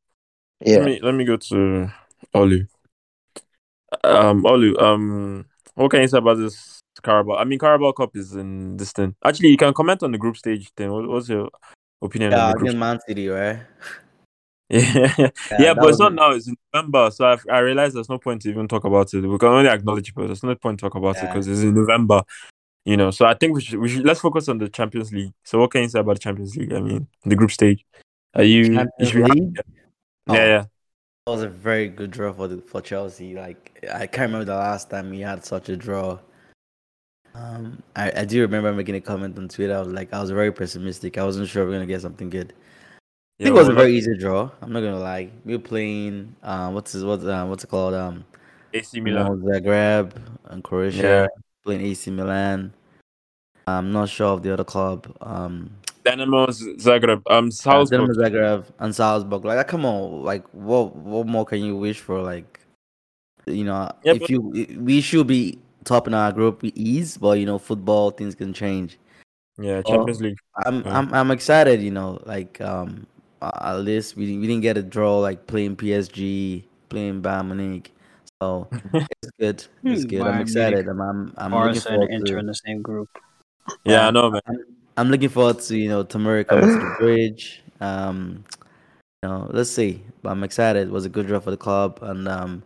[0.59, 0.77] Yeah.
[0.77, 1.91] let me let me go to
[2.33, 2.67] Olu.
[4.03, 4.81] Um, Olu.
[4.81, 7.35] Um, what can you say about this Carabao?
[7.35, 9.13] I mean, Carabao Cup is in this thing.
[9.23, 10.91] Actually, you can comment on the group stage thing.
[10.91, 11.49] What, what's your
[12.01, 12.69] opinion Yeah, on the group?
[12.69, 13.59] against Man City, right?
[14.71, 16.31] Yeah, yeah, that but it's not now.
[16.31, 19.19] It's in November, so I I realize there's no point to even talk about it.
[19.19, 21.61] We can only acknowledge it, but there's no point to talk about it because it's
[21.61, 22.23] in November.
[22.85, 25.33] You know, so I think we should we should let's focus on the Champions League.
[25.43, 26.73] So, what can you say about the Champions League?
[26.73, 27.85] I mean, the group stage.
[28.33, 28.87] Are you?
[28.99, 29.53] you be-?
[30.27, 30.65] Oh, Yeah, yeah.
[31.25, 33.35] That was a very good draw for the, for Chelsea.
[33.35, 36.17] Like I can't remember the last time we had such a draw.
[37.35, 39.75] Um, I, I do remember making a comment on Twitter.
[39.75, 41.17] I was like, I was very pessimistic.
[41.17, 42.53] I wasn't sure we are gonna get something good.
[43.41, 44.51] I think it was a very easy draw.
[44.61, 45.31] I'm not gonna lie.
[45.45, 46.35] We were playing.
[46.43, 47.95] Uh, what's his, what's uh, what's it called?
[47.95, 48.23] Um,
[48.71, 49.41] AC Milan.
[49.41, 50.11] Zagreb
[50.45, 51.27] and Croatia
[51.63, 52.71] playing AC Milan.
[53.65, 55.11] I'm not sure of the other club.
[55.21, 55.71] Um,
[56.05, 57.23] Dinamo Zagreb.
[57.31, 58.01] Um, Yeah, Salzburg.
[58.01, 59.43] Dinamo Zagreb and Salzburg.
[59.43, 62.21] Like, come on, like, what what more can you wish for?
[62.21, 62.59] Like,
[63.47, 64.39] you know, Yeah, if but- you
[64.79, 68.53] we should be top in our group with ease, but you know, football things can
[68.53, 68.99] change.
[69.57, 70.37] Yeah, Champions League.
[70.63, 70.97] I'm Yeah.
[70.99, 71.81] I'm I'm excited.
[71.81, 73.07] You know, like um,
[73.41, 77.91] at least we we didn't get a draw like playing PSG, playing Bayern Munich.
[78.41, 79.65] So it's good.
[79.83, 80.21] It's good.
[80.21, 80.87] I'm excited.
[80.87, 82.13] I'm I'm, I'm looking forward to.
[82.15, 83.09] Inter in the same group.
[83.85, 84.41] Yeah, I Um, know, man.
[84.47, 84.57] I'm,
[84.97, 87.61] I'm looking forward to you know Tomori coming to the bridge.
[87.79, 88.43] Um,
[89.23, 90.03] you know, let's see.
[90.21, 90.87] But I'm excited.
[90.87, 92.63] It was a good draw for the club, and um,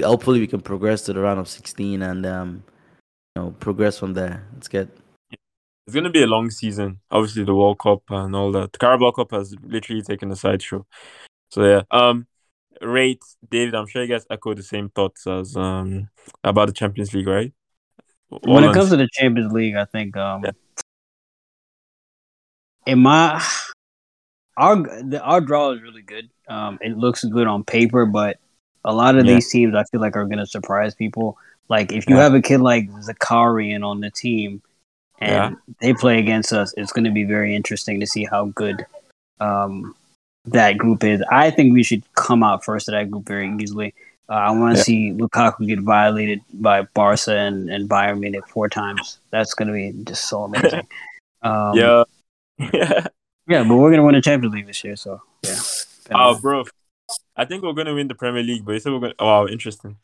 [0.00, 2.62] hopefully we can progress to the round of 16 and um,
[3.36, 4.44] you know, progress from there.
[4.54, 4.88] Let's get.
[5.86, 7.00] It's gonna be a long season.
[7.10, 8.72] Obviously, the World Cup and all that.
[8.72, 10.86] The Carabao Cup has literally taken a sideshow.
[11.50, 11.82] So yeah.
[11.90, 12.26] Um,
[12.80, 13.20] Wraith
[13.50, 13.74] David.
[13.74, 16.08] I'm sure you guys echo the same thoughts as um
[16.44, 17.52] about the Champions League, right?
[18.28, 20.52] When it comes to the Champions League, I think um, Yeah.
[22.86, 23.44] in my
[24.56, 26.30] our the, our draw is really good.
[26.48, 28.38] Um, it looks good on paper, but
[28.84, 29.34] a lot of Yeah.
[29.34, 31.36] these teams I feel like are going to surprise people.
[31.68, 32.22] Like if you Yeah.
[32.22, 34.62] have a kid like Zakharyan on the team,
[35.22, 38.84] and they play against us, it's going to be very interesting to see how good
[39.40, 39.94] um,
[40.46, 41.22] that group is.
[41.30, 43.94] I think we should come out first of that group very easily.
[44.28, 44.84] Uh, I want to Yeah.
[44.84, 49.18] see Lukaku get violated by Barca and, and Bayern Munich four times.
[49.30, 50.86] That's going to be just so amazing.
[51.44, 52.04] Um, yeah.
[52.72, 53.06] yeah.
[53.48, 55.58] yeah, but we're going to win the Champions League this year, so Yeah.
[56.12, 56.64] Oh, bro.
[57.36, 59.14] I think we're gonna win the Premier League, but you said we're gonna.
[59.18, 59.96] Oh, wow, interesting.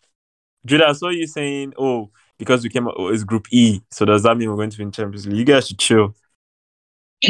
[0.66, 4.22] Judah, I saw you saying, "Oh, because we came out, it's Group E, so does
[4.22, 6.14] that mean we're going to win Champions League?" You guys should chill.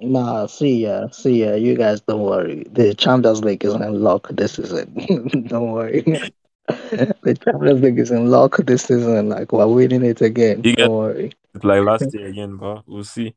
[0.00, 1.54] nah, see ya, see ya.
[1.54, 2.64] You guys don't worry.
[2.70, 5.44] The Champions League is in lock this season.
[5.48, 6.00] don't worry.
[6.68, 9.28] the Champions League is in lock this season.
[9.28, 10.62] Like we're winning it again.
[10.64, 11.32] You don't worry.
[11.54, 13.34] It's like last year again, but we'll see.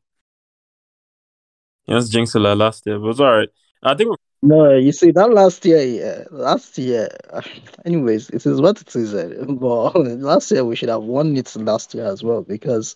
[1.86, 3.48] Yes, jinx like last year, but it's all right.
[3.82, 7.08] I think No, you see that last year, yeah, last year.
[7.84, 9.14] Anyways, it is what it is.
[9.14, 12.94] eh, But last year we should have won it last year as well because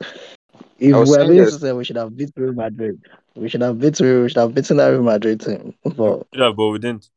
[0.78, 3.01] if I was we're saying being that- sincere, we should have beat Real Madrid.
[3.34, 4.22] We should have beat Real.
[4.22, 5.74] We should have beaten that Real Madrid team.
[5.84, 7.09] But yeah, but we didn't.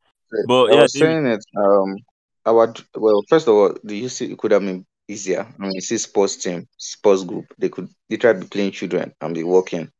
[0.46, 1.44] But I yeah, was David- saying it.
[1.56, 1.96] Um,
[2.44, 5.46] our well, first of all, do you see it could have been easier?
[5.58, 9.14] I mean, you see, sports team, sports group, they could they literally be playing children
[9.20, 9.90] and be working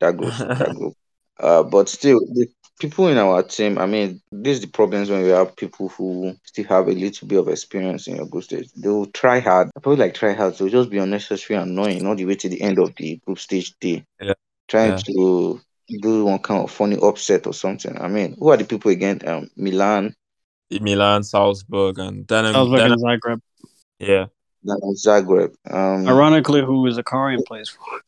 [0.00, 0.94] that group, that group.
[1.38, 2.46] Uh, but still, the
[2.78, 3.78] people in our team.
[3.78, 7.28] I mean, this is the problems when we have people who still have a little
[7.28, 8.68] bit of experience in your group stage.
[8.76, 9.70] They'll try hard.
[9.82, 10.54] Probably like try hard.
[10.56, 13.38] They'll just be unnecessary and annoying all the way to the end of the group
[13.38, 14.04] stage day.
[14.20, 14.34] Yeah.
[14.68, 14.96] Trying Yeah.
[14.98, 15.60] to
[16.00, 17.96] do one kind of funny upset or something.
[18.00, 19.20] I mean, who are the people again?
[19.26, 20.14] Um, Milan,
[20.70, 23.40] Milan, Salzburg, and then, Salzburg then and Zagreb.
[23.98, 24.26] yeah.
[24.62, 25.54] then Zagreb.
[25.70, 28.00] Um, Ironically, who Zakharyan plays for.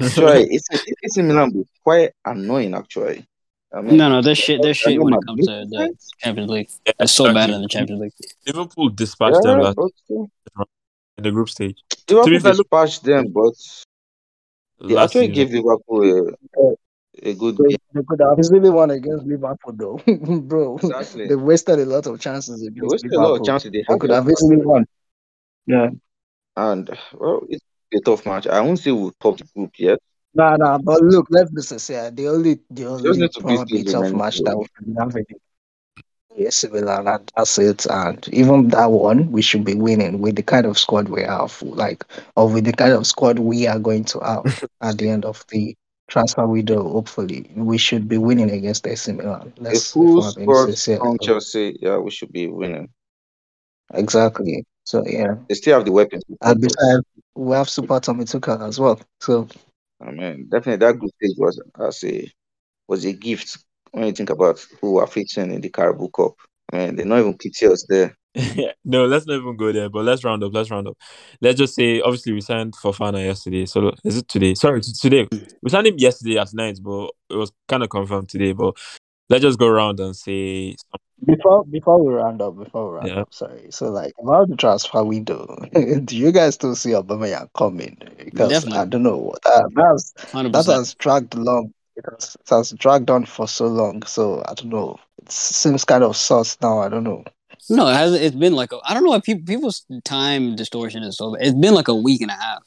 [0.00, 0.68] actually, it's
[1.02, 3.26] it's in Milan, but quite annoying actually.
[3.76, 6.10] I mean, No, no, this shit, this shit when it comes to the fans?
[6.18, 6.70] Champions League.
[6.86, 8.12] Yeah, It's so bad in the Champions League.
[8.46, 10.28] Liverpool dispatched them Yeah, last but still.
[11.18, 11.78] in the group stage.
[12.08, 13.52] Liverpool be fair, look- dispatched them, but
[14.80, 15.34] they Last actually season.
[15.34, 17.76] gave Liverpool a, a good they, game.
[17.94, 20.00] they could have easily won against Liverpool, though,
[20.40, 20.76] bro.
[20.76, 21.26] Exactly.
[21.28, 23.98] They wasted a lot of chances They against wasted a lot of chances they They
[23.98, 24.84] could have easily won.
[25.66, 25.88] Yeah.
[26.56, 27.64] And well, it's
[27.94, 28.46] a tough match.
[28.46, 29.98] I won't say we'll top the group yet.
[30.36, 32.10] Nah, nah, but look, let's be sincere.
[32.10, 34.66] The only, the only beat probably tough match that we
[34.98, 35.24] having
[36.36, 37.86] is Milan, and that's it.
[37.86, 41.62] And even that one, we should be winning with the kind of squad we have,
[41.62, 42.04] like,
[42.36, 45.42] or with the kind of squad we are going to have at the end of
[45.48, 45.74] the
[46.08, 46.86] transfer window.
[46.86, 49.54] Hopefully, we should be winning against AC Milan.
[49.58, 52.90] Let's, full squad from Chelsea, yeah, we should be winning.
[53.94, 54.66] Exactly.
[54.84, 56.24] So yeah, They still have the weapons.
[56.42, 59.00] and besides, we have Super Tommy Tuchel as well.
[59.20, 59.48] So
[60.00, 62.30] I mean, definitely that group stage was as a
[62.88, 63.58] was a gift
[63.92, 66.34] when you think about who are facing in the Carabao Cup.
[66.72, 68.16] I mean, they're not even pity us there.
[68.84, 69.88] no, let's not even go there.
[69.88, 70.52] But let's round up.
[70.52, 70.96] Let's round up.
[71.40, 73.66] Let's just say, obviously, we signed Fofana yesterday.
[73.66, 74.54] So is it today?
[74.54, 75.26] Sorry, t- today.
[75.62, 78.52] We signed him yesterday at night, but it was kind of confirmed today.
[78.52, 78.76] But
[79.30, 80.76] let's just go around and say
[81.24, 83.20] Before before we round up, before we round Yeah.
[83.20, 83.68] up, sorry.
[83.70, 85.46] So like about the transfer window,
[86.04, 87.96] do you guys still see Aubameyang coming?
[88.22, 88.78] Because Definitely.
[88.80, 89.34] I don't know.
[89.44, 90.78] That that's, Hundred that percent.
[90.78, 91.72] has dragged long.
[91.96, 94.02] It has, it has dragged on for so long.
[94.02, 94.98] So I don't know.
[95.22, 96.80] It seems kind of sus now.
[96.80, 97.24] I don't know.
[97.70, 98.22] No, it hasn't.
[98.22, 101.34] It's been like a, I don't know if people people's time distortion is so.
[101.36, 102.62] It's been like a week and a half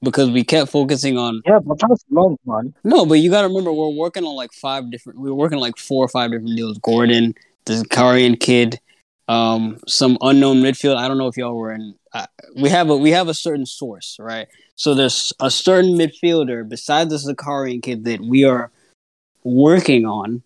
[0.00, 2.74] because we kept focusing on Yeah, but that's long, man.
[2.84, 3.04] no.
[3.04, 5.20] But you got to remember, we're working on like five different.
[5.20, 6.78] We were working on like four or five different deals.
[6.78, 7.34] Gordon,
[7.64, 8.80] the Zakharyan kid,
[9.28, 10.96] um, some unknown midfield.
[10.96, 11.94] I don't know if y'all were in.
[12.12, 14.48] Uh, we have a we have a certain source, right?
[14.74, 18.70] So there's a certain midfielder besides the Zakharyan kid that we are
[19.44, 20.42] working on.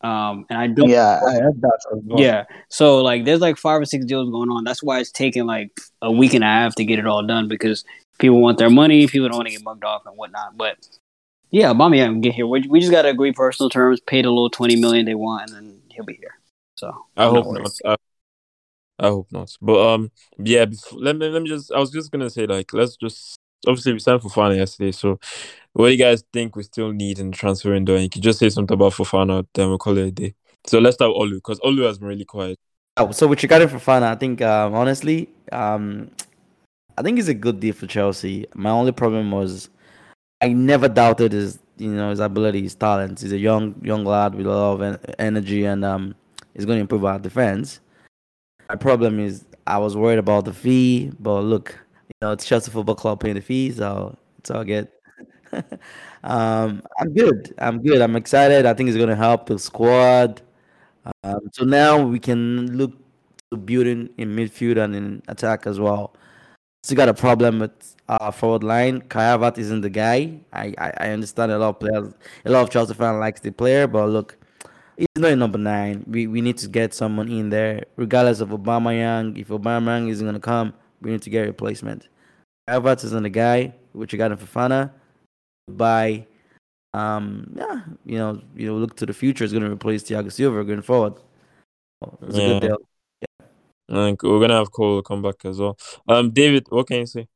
[0.00, 0.88] Um, and I don't.
[0.88, 2.20] Yeah, I heard that well.
[2.20, 2.44] Yeah.
[2.68, 4.64] So like there's like five or six deals going on.
[4.64, 7.46] That's why it's taking like a week and a half to get it all done
[7.46, 7.84] because
[8.18, 10.56] people want their money, people don't want to get mugged off and whatnot.
[10.56, 10.76] But
[11.50, 12.46] yeah, Bami can get here.
[12.46, 15.56] We, we just gotta agree personal terms, pay the little twenty million they want, and
[15.56, 16.36] then he'll be here.
[16.82, 17.62] So I hope worried.
[17.84, 17.98] not.
[18.98, 19.56] I, I hope not.
[19.62, 20.64] But um, yeah.
[20.64, 21.70] Before, let me let me just.
[21.70, 23.36] I was just gonna say like let's just.
[23.68, 24.90] Obviously, we signed Fofana yesterday.
[24.90, 25.20] So,
[25.74, 27.94] what do you guys think we still need in the transfer window?
[27.94, 30.34] And you could just say something about Fofana, then we'll call it a day.
[30.66, 32.58] So let's start with Olu because Olu has been really quiet.
[32.96, 36.10] Oh, so with regarding Fofana, I think um, honestly, um,
[36.98, 38.46] I think it's a good deal for Chelsea.
[38.56, 39.70] My only problem was
[40.40, 43.20] I never doubted his, you know, his ability, his talent.
[43.20, 46.16] He's a young young lad with a lot of en- energy, and um,
[46.54, 47.80] he's going to improve our defense.
[48.68, 51.78] My problem is I was worried about the fee, but look,
[52.08, 54.88] you know, it's Chelsea Football Club paying the fees, so it's all good.
[56.24, 57.54] um, I'm good.
[57.58, 58.00] I'm good.
[58.00, 58.66] I'm excited.
[58.66, 60.42] I think it's going to help the squad.
[61.24, 62.92] Um, so now we can look
[63.50, 66.14] to building in midfield and in attack as well.
[66.82, 69.02] Still got a problem with our forward line.
[69.02, 70.40] Kai Havertz isn't the guy.
[70.52, 73.52] I, I, I understand a lot of players, a lot of Chelsea fans likes the
[73.52, 74.36] player, but look,
[75.14, 76.04] he's not a number nine.
[76.06, 79.38] We we need to get someone in there, regardless of Aubameyang.
[79.38, 82.08] If Aubameyang isn't gonna come, we need to get a replacement.
[82.68, 83.74] Kai Havertz isn't the guy.
[83.92, 84.90] Which you got in Fofana.
[85.68, 86.26] By
[86.94, 89.44] Um, yeah, you know, you know, look to the future.
[89.44, 91.14] Is going to replace Thiago Silva going forward.
[92.22, 92.78] It's a good deal.
[93.90, 95.76] I think we're gonna have Cole come back as well.
[96.08, 97.28] Um, David, what can you say?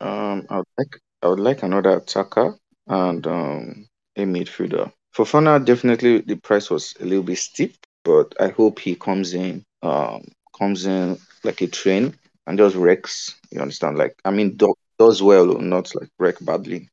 [0.00, 2.56] Um, I would like I would like another attacker
[2.86, 4.92] and um a midfielder.
[5.16, 9.64] Fofana definitely the price was a little bit steep, but I hope he comes in
[9.82, 10.22] um
[10.58, 12.14] comes in like a train
[12.46, 13.34] and just wrecks.
[13.50, 13.98] You understand?
[13.98, 16.88] Like I mean, do, does well, not like wreck badly,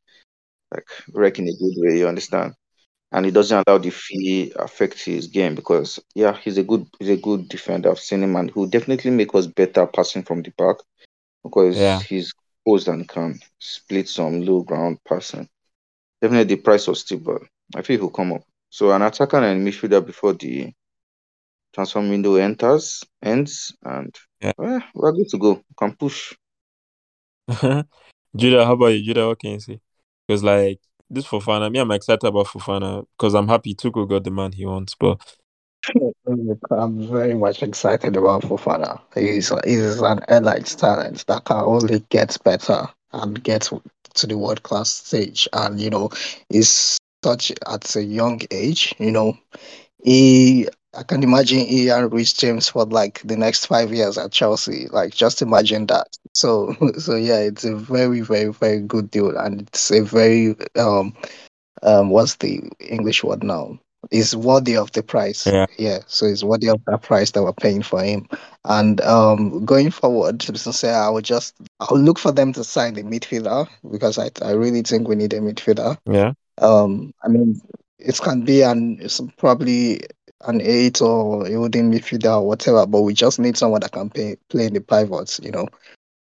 [0.74, 2.00] like wreck in a good way.
[2.00, 2.54] You understand?
[3.12, 7.10] And he doesn't allow the fee affect his game because yeah, he's a good he's
[7.10, 7.92] a good defender.
[7.92, 10.78] I've seen him and who definitely make us better passing from the back
[11.44, 12.00] because Yeah.
[12.08, 12.34] he's
[12.68, 15.50] posed and can split some low ground passing.
[16.22, 17.44] Definitely the price was steep, but
[17.76, 18.44] I feel he'll come up.
[18.70, 20.74] So an attacker and a midfielder before the
[21.74, 24.54] transfer window enters ends and Yeah.
[24.62, 25.54] eh, we're good to go.
[25.54, 26.34] We can push.
[28.36, 29.04] Judah, how about you?
[29.04, 29.80] Judah, what can you say?
[30.28, 34.32] Because like this Fofana, me, I'm excited about Fofana because I'm happy Tuchel got the
[34.32, 34.96] man he wants.
[34.96, 35.20] But
[36.72, 39.00] I'm very much excited about Fofana.
[39.14, 43.70] He's he's an elite talent that can only get better and get
[44.16, 45.48] to the world class stage.
[45.54, 46.10] And you know,
[46.50, 48.96] he's such at a young age.
[49.00, 49.38] You know,
[50.04, 54.32] he I can imagine he and Reece James for like the next five years at
[54.32, 54.88] Chelsea.
[54.92, 56.08] Like just imagine that.
[56.34, 61.14] So so yeah, it's a very very very good deal, and it's a very um
[61.84, 63.80] um what's the English word now?
[64.12, 65.48] Is worthy of the price.
[65.48, 65.66] Yeah.
[65.78, 66.00] yeah.
[66.08, 68.28] So it's worthy of that price that we're paying for him.
[68.66, 72.96] And um going forward, to say I would just I'll look for them to sign
[72.96, 75.98] the midfielder because I I really think we need a midfielder.
[76.06, 77.62] yeah, Um, I mean,
[78.00, 80.02] it can be an it's probably
[80.46, 84.10] an eight or a holding midfielder or whatever, but we just need someone that can
[84.10, 85.68] play play in the pivots, you know.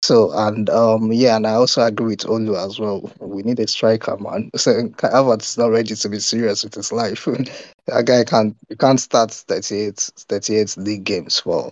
[0.04, 3.10] So and um yeah, and I also agree with Olu as well.
[3.20, 4.52] We need a striker, man.
[4.58, 7.26] So Kai Havertz not ready to be serious with his life.
[7.88, 11.72] that guy can't you can't start 38, 38 league games for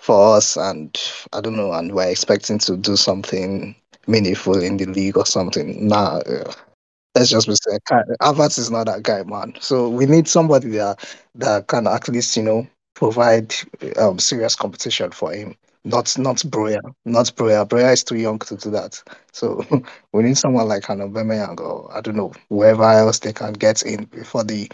[0.00, 0.96] for us, and
[1.32, 3.74] I don't know, and we're expecting to do something
[4.06, 5.88] meaningful in the league or something.
[5.88, 6.52] Nah, uh,
[7.16, 7.80] let's just be saying,
[8.20, 9.54] Havertz is not that guy, man.
[9.60, 11.04] So we need somebody that
[11.36, 13.54] that can at least, you know, provide
[13.96, 15.54] um, serious competition for him.
[15.84, 17.66] Not not Broja, not Broja.
[17.66, 19.02] Broja is too young to do that.
[19.32, 19.64] So
[20.12, 23.82] we need someone like an Aubameyang or I don't know whoever else they can get
[23.82, 24.68] in before the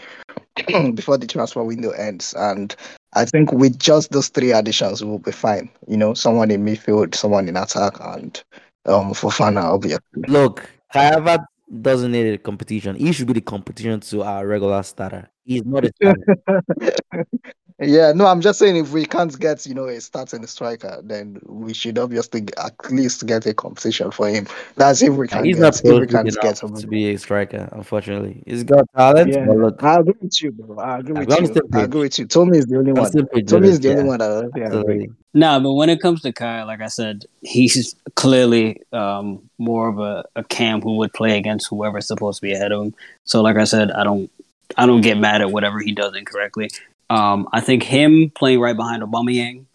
[0.95, 2.33] before the transfer window ends.
[2.37, 2.75] And
[3.13, 5.69] I think with just those three additions, we'll be fine.
[5.87, 8.43] You know, someone in midfield, someone in attack, and
[8.85, 10.01] um Fofana, obviously.
[10.27, 11.45] Look, Havertz
[11.81, 12.95] doesn't need a competition.
[12.95, 15.29] He should be the competition to our regular starter.
[15.45, 16.37] He's not a starter.
[17.79, 21.39] Yeah, no, I'm just saying if we can't get, you know, a starting striker, then
[21.45, 24.47] we should obviously g- at least get a competition for him.
[24.75, 26.75] That's if we can He's get, not if we prolific can't enough get him.
[26.75, 28.43] to be a striker, unfortunately.
[28.45, 30.77] He's got talent, Yeah, but look, I agree with you, bro.
[30.79, 31.47] I agree I'm with you.
[31.47, 32.25] same I agree with you.
[32.27, 33.05] Tomi is the only I'm one.
[33.05, 34.79] still pretty Tomi is the yeah, only one that I don't think I agree.
[34.79, 35.11] absolutely.
[35.33, 39.97] Nah, but when it comes to Kai, like I said, he's clearly um, more of
[39.99, 42.95] a, a cam who would play against whoever's supposed to be ahead of him.
[43.25, 44.29] So, like I said, I don't
[44.77, 46.69] I don't get mad at whatever he does incorrectly.
[47.13, 49.65] Um, I think him playing right behind Aubameyang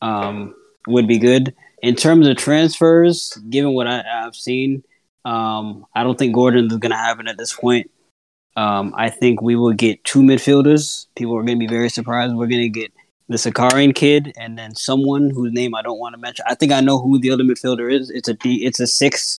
[0.00, 0.54] um,
[0.86, 3.38] would be good in terms of transfers.
[3.50, 4.82] Given what I, I've seen,
[5.26, 7.90] um, I don't think Gordon is going to happen at this point.
[8.56, 11.08] Um, I think we will get two midfielders.
[11.14, 12.34] People are going to be very surprised.
[12.34, 12.90] We're going to get
[13.28, 16.46] the Zakharyan kid, and then someone whose name I don't want to mention.
[16.48, 18.08] I think I know who the other midfielder is.
[18.08, 18.64] It's a D.
[18.64, 19.36] It's a six,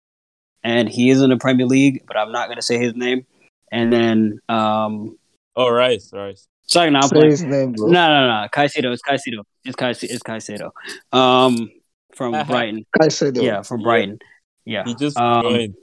[0.62, 3.24] and he is in the Premier League, but I'm not going to say his name.
[3.72, 5.16] And then, um,
[5.56, 6.46] oh Rice, Rice.
[6.68, 7.30] Sorry, now I'm Say playing.
[7.30, 7.86] his name, bro.
[7.88, 8.48] No, no, no.
[8.54, 8.92] Caicedo.
[8.92, 9.42] It's Caicedo.
[9.64, 10.04] It's Caicedo.
[10.10, 10.70] It's Caicedo.
[11.16, 11.70] Um,
[12.14, 12.44] from Uh-huh.
[12.52, 12.84] Brighton.
[13.00, 13.42] I said though.
[13.42, 14.18] Yeah, from Brighton.
[14.64, 14.84] Yeah.
[14.84, 15.74] He just Um, joined.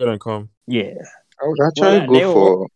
[0.00, 0.48] Not gonna come.
[0.66, 0.94] Yeah.
[1.40, 2.68] I would actually Well, they go were- for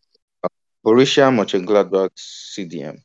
[0.45, 0.47] uh,
[0.85, 2.97] Borussia Mönchengladbach CDM.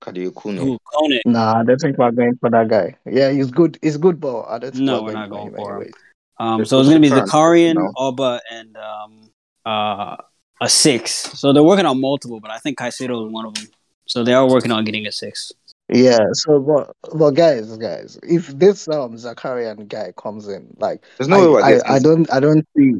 [0.00, 0.78] Kouadio Koné.
[1.26, 2.94] Nah, I don't think we're going for that guy.
[3.04, 3.78] Yeah, he's good.
[3.82, 5.70] He's good, but I don't think No, we're we're going not for going him for
[5.70, 5.76] him.
[5.82, 5.94] anyways.
[6.38, 9.30] Um, They're so it's gonna be supposed to Zakharyan, transfer Alba, and um,
[9.66, 10.16] uh,
[10.60, 11.10] a six.
[11.40, 13.66] So they're working on multiple, but I think Caicedo is one of them.
[14.08, 15.52] So they are working on getting a six.
[15.92, 16.18] Yeah.
[16.32, 21.40] So, but, but guys, guys, if this um Zakharyan guy comes in, like, There's no
[21.40, 21.86] way we're I, getting.
[21.86, 22.94] I, I don't, I don't see,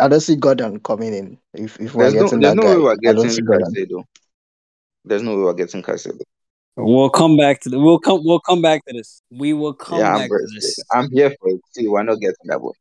[0.00, 1.38] I don't see Gordon coming in.
[1.52, 3.30] If if we're there's no, getting there's that no guy, way we're I don't getting
[3.30, 3.74] see Gordon.
[3.74, 4.04] Caicedo.
[5.04, 6.20] There's no way we're getting Caicedo.
[6.76, 7.78] We'll come back to the.
[7.78, 8.22] We'll come.
[8.24, 9.22] We'll come back to this.
[9.30, 10.78] We will come yeah, I'm, back to this.
[10.90, 11.60] I'm here for it.
[11.72, 12.72] See, we're not getting that boy.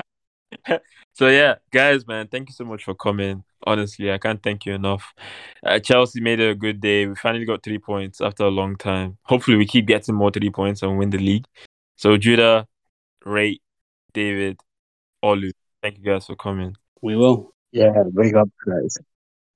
[1.12, 3.44] so yeah, guys, man, thank you so much for coming.
[3.64, 5.14] Honestly, I can't thank you enough.
[5.64, 7.06] Uh, Chelsea made it a good day.
[7.06, 9.18] We finally got three points after a long time.
[9.24, 11.46] Hopefully, we keep getting more three points and win the league.
[11.96, 12.66] So Judah,
[13.24, 13.60] Ray,
[14.12, 14.60] David,
[15.24, 16.76] Olu, thank you guys for coming.
[17.00, 17.54] We will.
[17.70, 18.98] Yeah, big up, guys.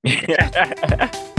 [0.05, 1.23] Yeah.